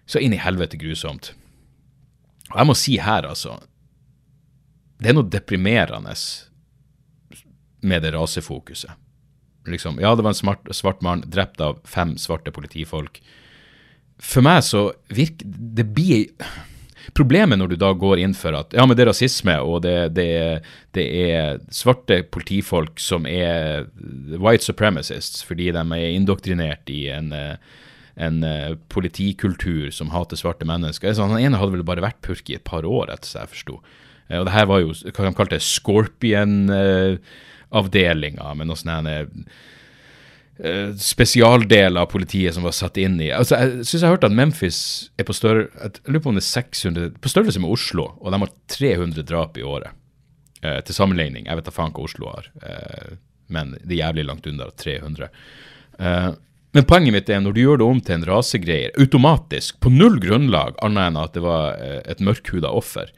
[0.10, 1.32] så inn i helvete grusomt.
[2.52, 3.56] Og jeg må si her, altså
[5.00, 6.12] Det er noe deprimerende
[7.84, 8.92] med det rasefokuset
[9.70, 13.22] liksom, Ja, det var en smart, svart mann drept av fem svarte politifolk.
[14.24, 16.30] For meg så virker Det blir
[17.12, 20.14] Problemet når du da går inn for at ja, men det er rasisme, og det,
[20.16, 20.64] det,
[20.96, 23.90] det er svarte politifolk som er
[24.40, 27.34] white supremacists fordi de er indoktrinert i en,
[28.16, 28.40] en
[28.88, 31.12] politikultur som hater svarte mennesker.
[31.12, 33.52] Så han ene hadde vel bare vært purk i et par år, etter så jeg
[33.58, 33.82] forsto.
[34.32, 36.56] Og det her var jo hva de kalte scorpion.
[36.72, 37.20] Uh,
[37.74, 43.88] avdelinger med noen sånne uh, spesialdeler av politiet som var satt inn i Altså, Jeg
[43.88, 44.80] syns jeg har hørt at Memphis
[45.18, 48.32] er på større, jeg lurer på om det er 600, på størrelse med Oslo, og
[48.32, 50.00] de har 300 drap i året.
[50.64, 53.20] Uh, til sammenligning, jeg vet da faen hva Oslo har, uh,
[53.54, 55.28] men det er jævlig langt under 300.
[56.74, 60.16] men poenget mitt er når du gjør det om til en rasegreier, automatisk, på null
[60.24, 61.76] grunnlag, annet enn at det var
[62.10, 63.12] et mørkhuda offer,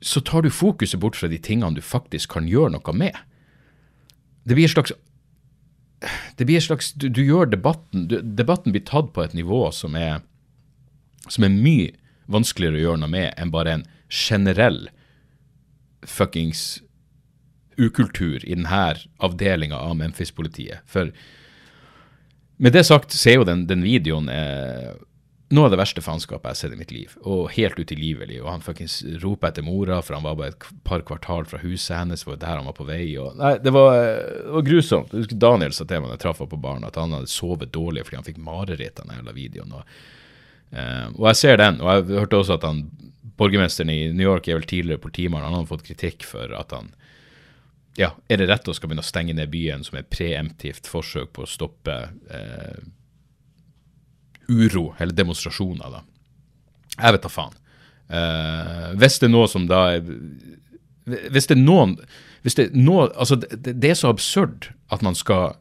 [0.00, 3.16] så tar du fokuset bort fra de tingene du faktisk kan gjøre noe med
[4.46, 4.94] det blir et slags
[6.36, 9.64] det blir et slags, du, du gjør debatten du, Debatten blir tatt på et nivå
[9.72, 10.20] som er,
[11.28, 11.94] som er mye
[12.30, 14.86] vanskeligere å gjøre noe med enn bare en generell
[16.06, 16.82] fuckings
[17.76, 18.84] ukultur i denne
[19.24, 20.84] avdelinga av Memphis-politiet.
[20.88, 21.10] For
[22.56, 24.94] med det sagt så jo den, den videoen eh,
[25.54, 28.40] noe av det verste faenskapet jeg har sett i mitt liv, og helt utilgivelig.
[28.42, 31.94] Og han fuckings roper etter mora, for han var bare et par kvartal fra huset
[31.94, 33.04] hennes, var der han var på vei.
[33.22, 35.14] Og, nei, det var, det var grusomt.
[35.14, 37.30] Jeg husker Daniel sa til meg da jeg traff ham på baren, at han hadde
[37.30, 39.76] sovet dårlig fordi han fikk mareritt av den jævla videoen.
[39.78, 40.00] Og,
[40.74, 42.82] eh, og jeg ser den, og jeg hørte også at han,
[43.38, 46.90] borgermesteren i New York er vel tidligere politimann, han hadde fått kritikk for at han
[47.96, 51.30] ja, er det rett å skal begynne å stenge ned byen som et preemptivt forsøk
[51.36, 51.94] på å stoppe
[52.28, 52.82] eh,
[54.48, 56.02] uro, eller demonstrasjoner, da.
[56.96, 57.56] Jeg vet da faen.
[58.06, 61.96] Uh, hvis det er noe som da Hvis det er noen
[62.46, 65.56] hvis det, er noe, altså det, det, er så absurd at man skal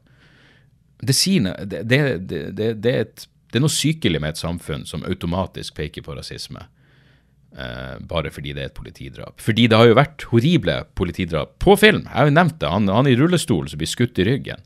[1.01, 1.97] Det sier det, det,
[2.53, 6.61] det, er et, det er noe sykelig med et samfunn som automatisk peker på rasisme.
[7.55, 9.41] Uh, bare fordi det er et politidrap.
[9.41, 12.03] Fordi det har jo vært horrible politidrap på film.
[12.05, 12.69] Jeg har jo nevnt det.
[12.69, 14.65] Han, han er i rullestol som blir skutt i ryggen.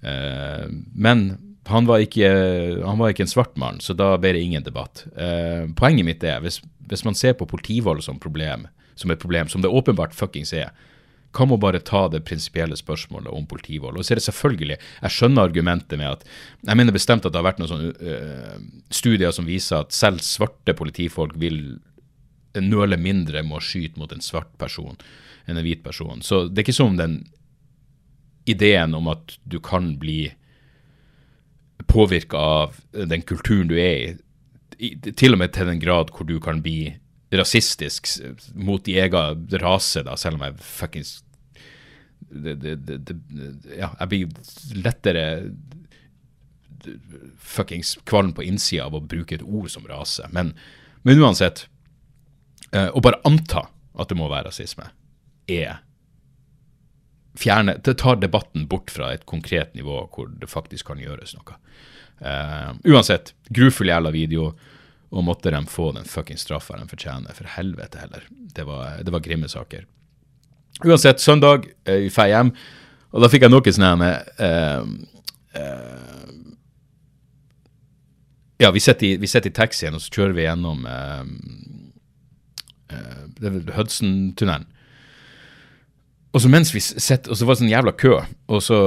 [0.00, 1.28] Uh, men
[1.68, 2.28] han var, ikke,
[2.80, 5.04] han var ikke en svart mann, så da ble det ingen debatt.
[5.16, 8.66] Eh, poenget mitt er, hvis, hvis, man ser på politivold som problem,
[8.98, 10.72] som et problem, som det åpenbart fuckings er,
[11.36, 13.98] kan man bare ta det prinsipielle spørsmålet om politivold.
[13.98, 16.24] Og så er det selvfølgelig, Jeg skjønner argumentet med at
[16.64, 18.56] Jeg mener bestemt at det har vært noen sånne uh,
[18.90, 21.78] studier som viser at selv svarte politifolk vil
[22.56, 24.96] nøle mindre med å skyte mot en svart person
[25.46, 26.24] enn en hvit person.
[26.24, 27.20] Så det er ikke som den
[28.48, 30.32] ideen om at du kan bli
[31.86, 34.18] påvirka av den kulturen du er
[34.78, 36.96] i, til og med til den grad hvor du kan bli
[37.34, 38.08] rasistisk
[38.54, 41.18] mot din egen rase, da, selv om jeg fuckings
[42.28, 45.22] Ja, jeg blir lettere
[47.40, 50.28] fuckings kvalm på innsida av å bruke et ord som rase.
[50.32, 50.52] Men,
[51.08, 51.64] men uansett,
[52.72, 53.64] eh, å bare anta
[53.98, 54.90] at det må være rasisme,
[55.48, 55.80] er
[57.38, 61.58] fjerne, Det tar debatten bort fra et konkret nivå hvor det faktisk kan gjøres noe.
[62.18, 64.50] Uh, uansett, grufull jævla video,
[65.08, 67.36] og måtte de få den fuckings straffa de fortjener.
[67.36, 68.26] For helvete heller.
[68.54, 69.86] Det var, det var grimme saker.
[70.84, 72.52] Uansett, søndag, uh, vi drar hjem,
[73.08, 74.84] og da fikk jeg noe sånn uh,
[78.58, 80.82] Ja, vi sitter, i, i, taxien, og så kjører vi gjennom
[83.76, 84.66] Hudson-tunnelen.
[86.36, 88.18] Og så mens vi sett, og så var det sånn jævla kø,
[88.52, 88.78] og så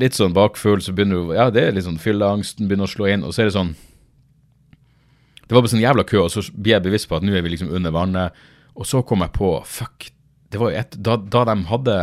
[0.00, 3.08] litt sånn bakfull, så begynner du Ja, det er litt sånn fylleangsten begynner å slå
[3.08, 3.72] inn, og så er det sånn
[5.46, 7.46] Det var bare sånn jævla kø, og så blir jeg bevisst på at nå er
[7.46, 8.44] vi liksom under vannet,
[8.76, 10.10] og så kom jeg på Fuck,
[10.52, 11.96] det var jo et Da, da de hadde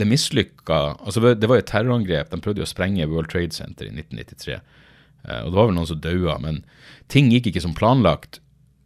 [0.00, 2.30] det mislykka Altså, det var jo et terrorangrep.
[2.30, 4.60] De prøvde jo å sprenge World Trade Center i 1993.
[5.26, 6.62] Eh, og det var vel noen som daua, men
[7.12, 8.38] ting gikk ikke som planlagt.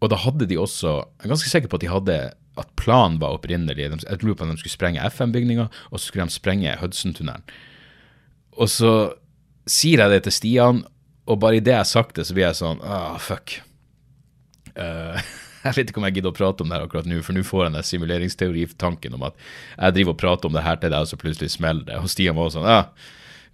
[0.03, 2.18] Og da hadde de også Jeg er ganske sikker på at de hadde
[2.61, 6.26] at planen var opprinnelig Jeg lurer på om de skulle sprenge FM-bygninga, og så skulle
[6.28, 7.42] de sprenge Hudson-tunnelen.
[8.55, 8.92] Og så
[9.66, 10.84] sier jeg det til Stian,
[11.24, 13.57] og bare idet jeg har sagt det, så blir jeg sånn ah, fuck.
[14.76, 15.18] Uh,
[15.64, 17.42] jeg vet ikke om jeg gidder å prate om det her akkurat nå, for nå
[17.46, 21.00] får jeg den simuleringsteoritanken om at jeg driver og prater om det her til deg,
[21.00, 21.98] og så plutselig smeller det.
[21.98, 22.86] Og Stian var sånn ah,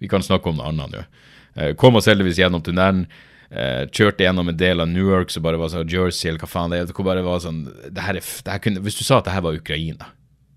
[0.01, 1.03] vi kan snakke om noe annet nå.
[1.57, 3.07] Uh, kom oss heldigvis gjennom tunnelen.
[3.51, 6.47] Uh, kjørte gjennom en del av New York som bare var sånn Jersey, eller hva
[6.47, 6.93] faen det er.
[6.95, 9.35] Hvor bare var sånn, det her er, det her kunne, Hvis du sa at det
[9.35, 10.13] her var Ukraina,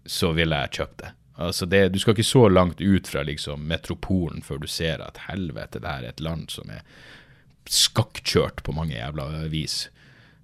[0.07, 1.11] så ville jeg kjøpt det.
[1.45, 5.25] Altså det, Du skal ikke så langt ut fra liksom metropolen før du ser at
[5.27, 6.85] helvete, det her er et land som er
[7.71, 9.89] skakkjørt på mange jævla vis.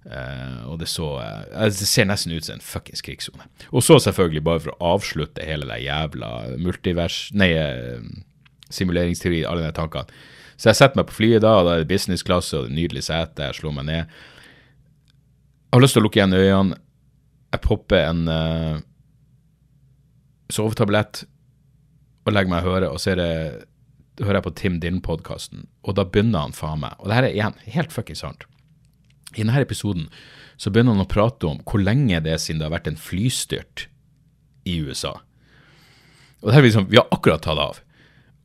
[0.01, 3.45] Uh, og det så uh, Det ser nesten ut som en fuckings krigssone.
[3.69, 7.29] Og så selvfølgelig, bare for å avslutte hele det jævla multivers...
[7.37, 8.01] Nei, uh,
[8.71, 10.07] simuleringsteori, alle de tankene
[10.61, 12.77] så jeg setter meg på flyet da, og da er det businessklasse og det er
[12.77, 13.47] nydelig sete.
[13.49, 14.11] Jeg slår meg ned.
[15.65, 16.77] Jeg har lyst til å lukke igjen øynene.
[17.51, 18.75] Jeg popper en uh,
[20.53, 21.23] sovetablett
[22.27, 23.31] og legger meg og hører, og så det,
[24.21, 27.33] hører jeg på Tim Dinn-podkasten, og da begynner han faen meg Og det her er
[27.33, 28.45] igjen helt fuckings sant.
[29.33, 30.09] I denne episoden
[30.61, 33.01] så begynner han å prate om hvor lenge det er siden det har vært en
[33.01, 33.87] flystyrt
[34.69, 35.15] i USA.
[36.41, 37.81] Og det her liksom, Vi har akkurat tatt av.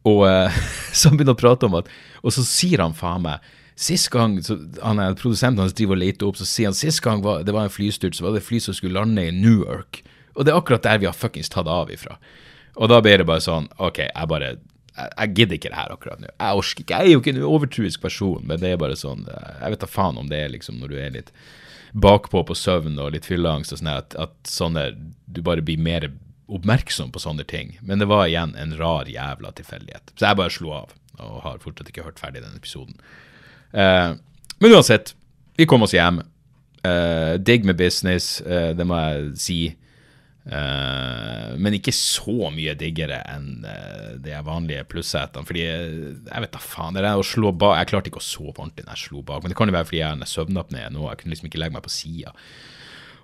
[0.07, 0.59] Og uh,
[0.97, 1.89] så han begynner å prate om at
[2.23, 6.01] Og så sier han faen meg Sist gang så, han er Produsenten hans driver og
[6.01, 8.47] leter opp, så sier han sist gang var, det var en flystyrt, så var det
[8.47, 10.01] fly som skulle lande i Newark.
[10.33, 12.17] Og det er akkurat der vi har fuckings tatt av ifra.
[12.81, 14.55] Og da blir det bare sånn OK, jeg bare
[14.97, 16.33] jeg, gidder ikke det her akkurat nå.
[16.33, 16.99] Jeg orker ikke.
[16.99, 19.89] Jeg er jo ikke en overtruisk person, men det er bare sånn Jeg vet da
[19.91, 21.33] faen om det er liksom når du er litt
[21.97, 24.89] bakpå på søvn og litt fylleangst og sånn, at, at sånne
[25.29, 26.09] Du bare blir mer
[26.47, 27.77] oppmerksom på sånne ting.
[27.83, 30.15] Men det var igjen en rar jævla tilfeldighet.
[30.15, 32.99] Så jeg bare slo av, og har fortsatt ikke hørt ferdig den episoden.
[33.73, 34.13] Eh,
[34.59, 35.15] men uansett,
[35.59, 36.23] vi kom oss hjem.
[36.87, 39.61] Eh, digg med business, eh, det må jeg si.
[40.47, 43.65] men ikke så mye diggere enn
[44.23, 45.43] de vanlige plussetene.
[45.43, 46.95] Fordi jeg vet da faen.
[46.95, 49.43] det er å slå bak, Jeg klarte ikke å sove ordentlig når jeg slo bak.
[49.43, 51.09] Men det kan jo være fordi jeg har søvnapné nå.
[51.11, 52.31] Jeg kunne liksom ikke legge meg på sida.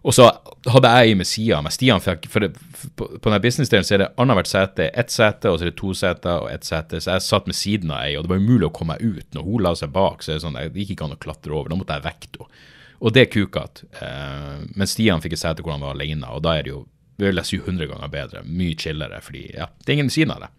[0.03, 0.27] Og så
[0.67, 2.57] hadde jeg i med sida med Stian fikk, for det,
[2.99, 5.79] På, på denne businessdelen så er det annethvert sete, ett sete, og så er det
[5.79, 6.99] to seter og ett sete.
[6.99, 9.29] Så jeg satt med siden av ei, og det var umulig å komme meg ut.
[9.37, 11.55] Når hun la seg bak, så er det sånn, jeg gikk ikke an å klatre
[11.55, 11.71] over.
[11.71, 12.65] Da måtte jeg vekte henne.
[13.03, 13.87] Og det kukete.
[13.99, 16.85] Eh, men Stian fikk et sete hvor han var alene, og da er det jo
[17.23, 18.43] vil jeg si 100 ganger bedre.
[18.47, 20.51] Mye chillere, fordi ja, det er ingen ved siden av det.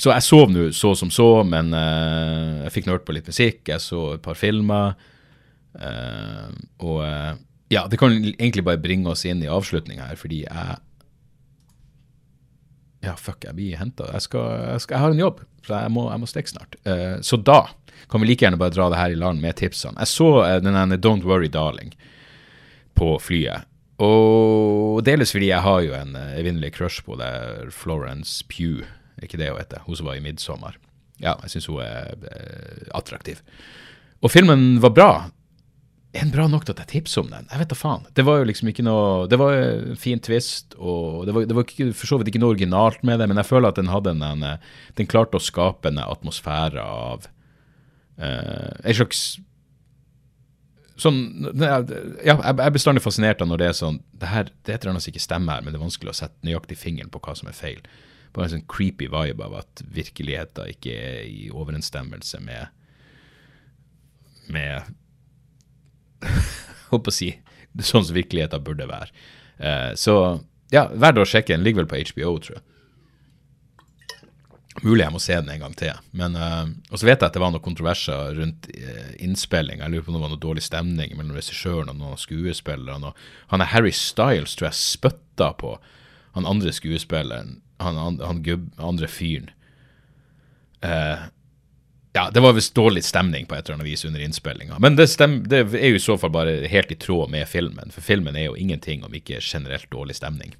[0.00, 3.66] Så jeg sov nå så som så, men eh, jeg fikk nørt på litt musikk,
[3.68, 4.94] jeg så et par filmer.
[5.76, 6.46] Eh,
[6.86, 7.34] og eh,
[7.70, 10.78] ja, det kan egentlig bare bringe oss inn i avslutninga her, fordi jeg
[13.00, 14.10] Ja, fuck, jeg blir henta.
[14.12, 16.74] Jeg, jeg, jeg, har en jobb, så jeg må, må stikke snart.
[16.84, 17.62] Uh, så da
[18.10, 19.96] kan vi like gjerne bare dra det her i land med tipsene.
[20.02, 21.94] Jeg så uh, den Don't Worry Darling
[22.98, 23.64] på flyet.
[24.02, 27.32] Og dels fordi jeg har jo en uh, evinnelig crush på det
[27.72, 28.84] Florence Pugh,
[29.22, 29.86] ikke det hun heter?
[29.86, 30.76] Hun som var i 'Midtsommer'.
[31.22, 32.18] Ja, jeg syns hun er
[32.92, 33.40] attraktiv.
[34.20, 35.12] Og filmen var bra
[36.10, 37.46] er den bra nok til at jeg tipser om den?
[37.52, 38.06] Jeg vet da faen.
[38.18, 41.54] Det var jo liksom ikke noe Det var en fin twist, og det var, det
[41.54, 43.92] var ikke, for så vidt ikke noe originalt med det, men jeg føler at den
[43.92, 44.48] hadde en, en
[44.98, 47.30] Den klarte å skape en atmosfære av
[48.18, 49.22] uh, en slags
[51.00, 51.20] sånn
[51.62, 54.82] Ja, jeg er bestandig fascinert av når det er sånn Det, her, det er et
[54.82, 57.22] eller annet som ikke stemmer her, men det er vanskelig å sette nøyaktig fingeren på
[57.22, 57.78] hva som er feil.
[58.34, 62.76] Bare en sånn creepy vibe av at virkeligheten ikke er i overensstemmelse med
[64.50, 64.96] Med
[66.90, 67.32] Håper å si
[67.78, 69.12] sånn som virkeligheten burde være.
[69.60, 70.14] Eh, så
[70.74, 71.54] ja, verdt å sjekke.
[71.54, 72.66] Den ligger vel på HBO, tror jeg.
[74.86, 75.96] Mulig jeg må se den en gang til.
[76.16, 79.82] Men, uh, og så vet jeg at det var noen kontroverser rundt uh, innspilling.
[79.82, 83.12] Jeg lurer på om det var noe dårlig stemning mellom regissøren og noen skuespillere.
[83.50, 85.74] Han er Harry Styles tror jeg spytta på
[86.38, 89.50] han andre skuespilleren, han, han, han gubb, andre fyren.
[90.80, 91.26] Uh,
[92.12, 94.78] ja, det var visst dårlig stemning på et eller annet vis under innspillinga.
[94.82, 95.06] Men det,
[95.46, 98.48] det, er jo i så fall bare helt i tråd med filmen, for filmen er
[98.48, 100.56] jo ingenting om ikke generelt dårlig stemning.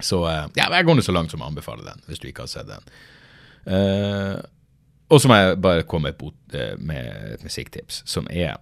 [0.00, 0.22] Så
[0.56, 2.70] ja, jeg går nå så langt som å anbefale den, hvis du ikke har sett
[2.70, 2.86] den.
[3.66, 4.38] Uh,
[5.10, 8.56] og så må jeg bare komme med et, uh, med et musikktips, som er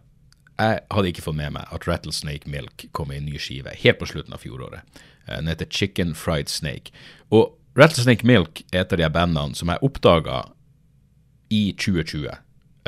[0.59, 4.01] Jeg hadde ikke fått med meg at Rattlesnake Milk kom i en ny skive helt
[4.01, 4.83] på slutten av fjoråret.
[5.29, 6.91] Den heter Chicken Fried Snake.
[7.31, 10.41] Og Rattlesnake Milk er et av de bandene som jeg oppdaga
[11.51, 12.29] i 2020.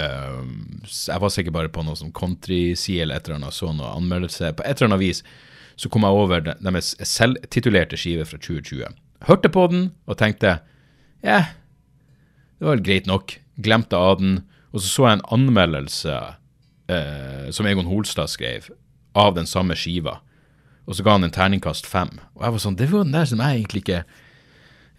[0.01, 4.53] jeg var sikkert bare på noe som countryside eller et eller annet, så noe anmeldelse.
[4.57, 5.23] På et eller annet vis
[5.77, 8.97] så kom jeg over deres selvtitulerte skive fra 2020.
[9.29, 10.59] Hørte på den og tenkte
[11.21, 11.51] ja, yeah,
[12.61, 13.39] det var greit nok.
[13.61, 14.43] Glemte av den.
[14.73, 16.17] Og så så jeg en anmeldelse
[16.93, 18.69] eh, som Egon Holstad skrev,
[19.17, 20.19] av den samme skiva.
[20.85, 22.13] Og så ga han en terningkast fem.
[22.37, 24.03] Og jeg var sånn, det var den der som jeg egentlig ikke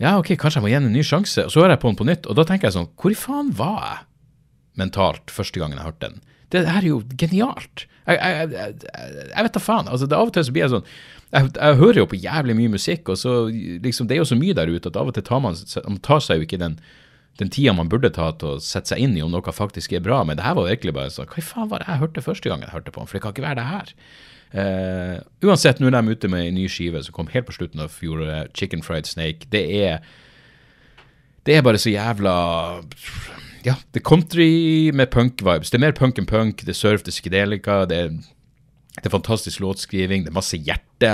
[0.02, 1.46] Ja, ok, kanskje jeg må gi henne en ny sjanse.
[1.46, 3.18] Og så hører jeg på den på nytt, og da tenker jeg sånn Hvor i
[3.18, 4.00] faen var jeg
[4.82, 6.22] mentalt første gangen jeg hørte den?
[6.52, 7.86] Det her er jo genialt.
[8.10, 8.80] Jeg, jeg, jeg,
[9.30, 9.92] jeg vet da faen.
[9.92, 10.88] altså det, Av og til så blir jeg sånn
[11.32, 14.56] jeg, hører jo på jævlig mye musikk, og så liksom det er jo så mye
[14.58, 16.82] der ute at av og til tar man, man tar seg jo ikke den
[17.40, 20.04] den tida man burde ta til å sette seg inn i om noe faktisk er
[20.04, 20.20] bra.
[20.28, 22.52] Men det her var virkelig bare sånn Hva i faen var det jeg hørte første
[22.52, 23.08] gangen jeg hørte på den?
[23.08, 23.94] For det kan ikke være det her.
[24.52, 27.80] Uh, uansett, nå er de ute med en ny skive som kom helt på slutten
[27.80, 29.48] av fjoråret, Chicken Fried Snake.
[29.52, 30.02] Det er
[31.46, 32.84] Det er bare så jævla
[33.66, 35.72] Ja, det er country med punk-vibes.
[35.72, 36.66] Det er mer punk enn punk.
[36.66, 37.86] Det er surf, det er psykedelika.
[37.86, 38.10] Det er,
[38.98, 40.26] det er fantastisk låtskriving.
[40.26, 41.14] Det er masse hjerte.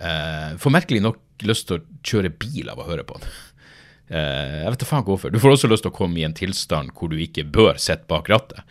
[0.00, 3.34] Uh, får merkelig nok lyst til å kjøre bil av å høre på den.
[4.10, 5.30] Uh, jeg vet da faen hvorfor.
[5.30, 8.08] Du får også lyst til å komme i en tilstand hvor du ikke bør sitte
[8.10, 8.64] bak rattet.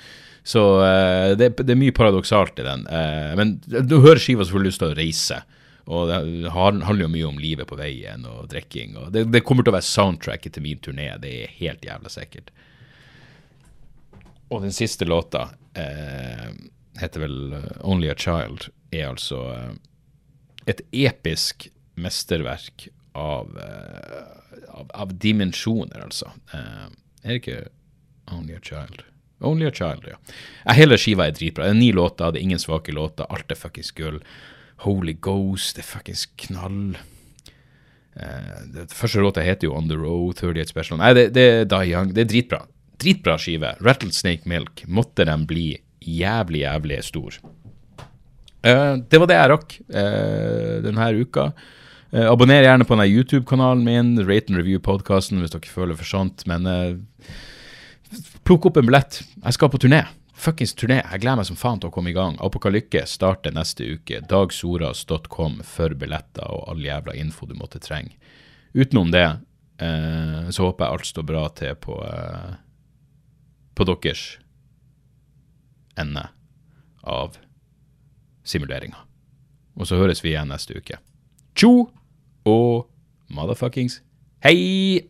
[0.43, 2.85] Så uh, det, det, er mye paradoksalt i den.
[2.89, 5.41] Uh, men du hører skiva så får du lyst til å reise.
[5.89, 8.93] Og det handler jo mye om livet på veien og drikking.
[9.01, 11.07] Og det, det, kommer til å være soundtracket til min turné.
[11.21, 12.51] Det er helt jævla sikkert.
[14.53, 16.51] Og den siste låta eh,
[17.01, 17.39] heter vel
[17.81, 18.67] Only a Child.
[18.93, 19.41] Er altså
[20.69, 23.57] et episk mesterverk av
[24.79, 26.31] av, av dimensjoner, altså.
[26.53, 26.87] Uh,
[27.23, 27.61] er det ikke
[28.31, 29.03] Only a Child?
[29.39, 30.17] Only a Child, ja.
[30.75, 31.69] hele skiva er dritbra.
[31.69, 33.27] Det er ni låter, det er ingen svake låter.
[33.31, 34.19] Alt er fuckings gull.
[34.83, 36.97] Holy Ghost, det er fuckings knall.
[38.19, 40.99] Uh, det første låta heter jo On The Road, 38 Special.
[40.99, 42.13] Nei, det, det er Die Young.
[42.15, 42.61] Det er dritbra.
[42.99, 43.73] Dritbra skive.
[43.85, 44.83] Rattlesnake Milk.
[44.91, 45.71] Måtte den bli
[46.03, 47.39] jævlig, jævlig stor.
[48.59, 51.51] Uh, det var det jeg rakk uh, denne uka.
[52.11, 56.43] Uh, abonner gjerne på denne YouTube-kanalen min, Rate and Review-podkasten, hvis dere føler for sånt.
[56.49, 56.67] Men
[58.47, 59.21] plukk opp en billett.
[59.43, 60.03] Jeg skal på turné.
[60.39, 61.01] Fuckings turné.
[61.01, 62.37] Jeg gleder meg som faen til å komme i gang.
[62.43, 64.21] Apokalykke starter neste uke.
[64.29, 68.15] Dagsoras.com for billetter og all jævla info du måtte trenge.
[68.73, 71.99] Utenom det eh, så håper jeg alt står bra til på,
[73.75, 74.25] på deres
[75.99, 76.25] ende
[77.03, 77.37] av
[78.47, 79.05] simuleringa.
[79.79, 80.99] Og så høres vi igjen neste uke.
[81.57, 81.89] Tjo!
[82.47, 82.89] og
[83.29, 84.01] motherfuckings
[84.43, 85.09] hei!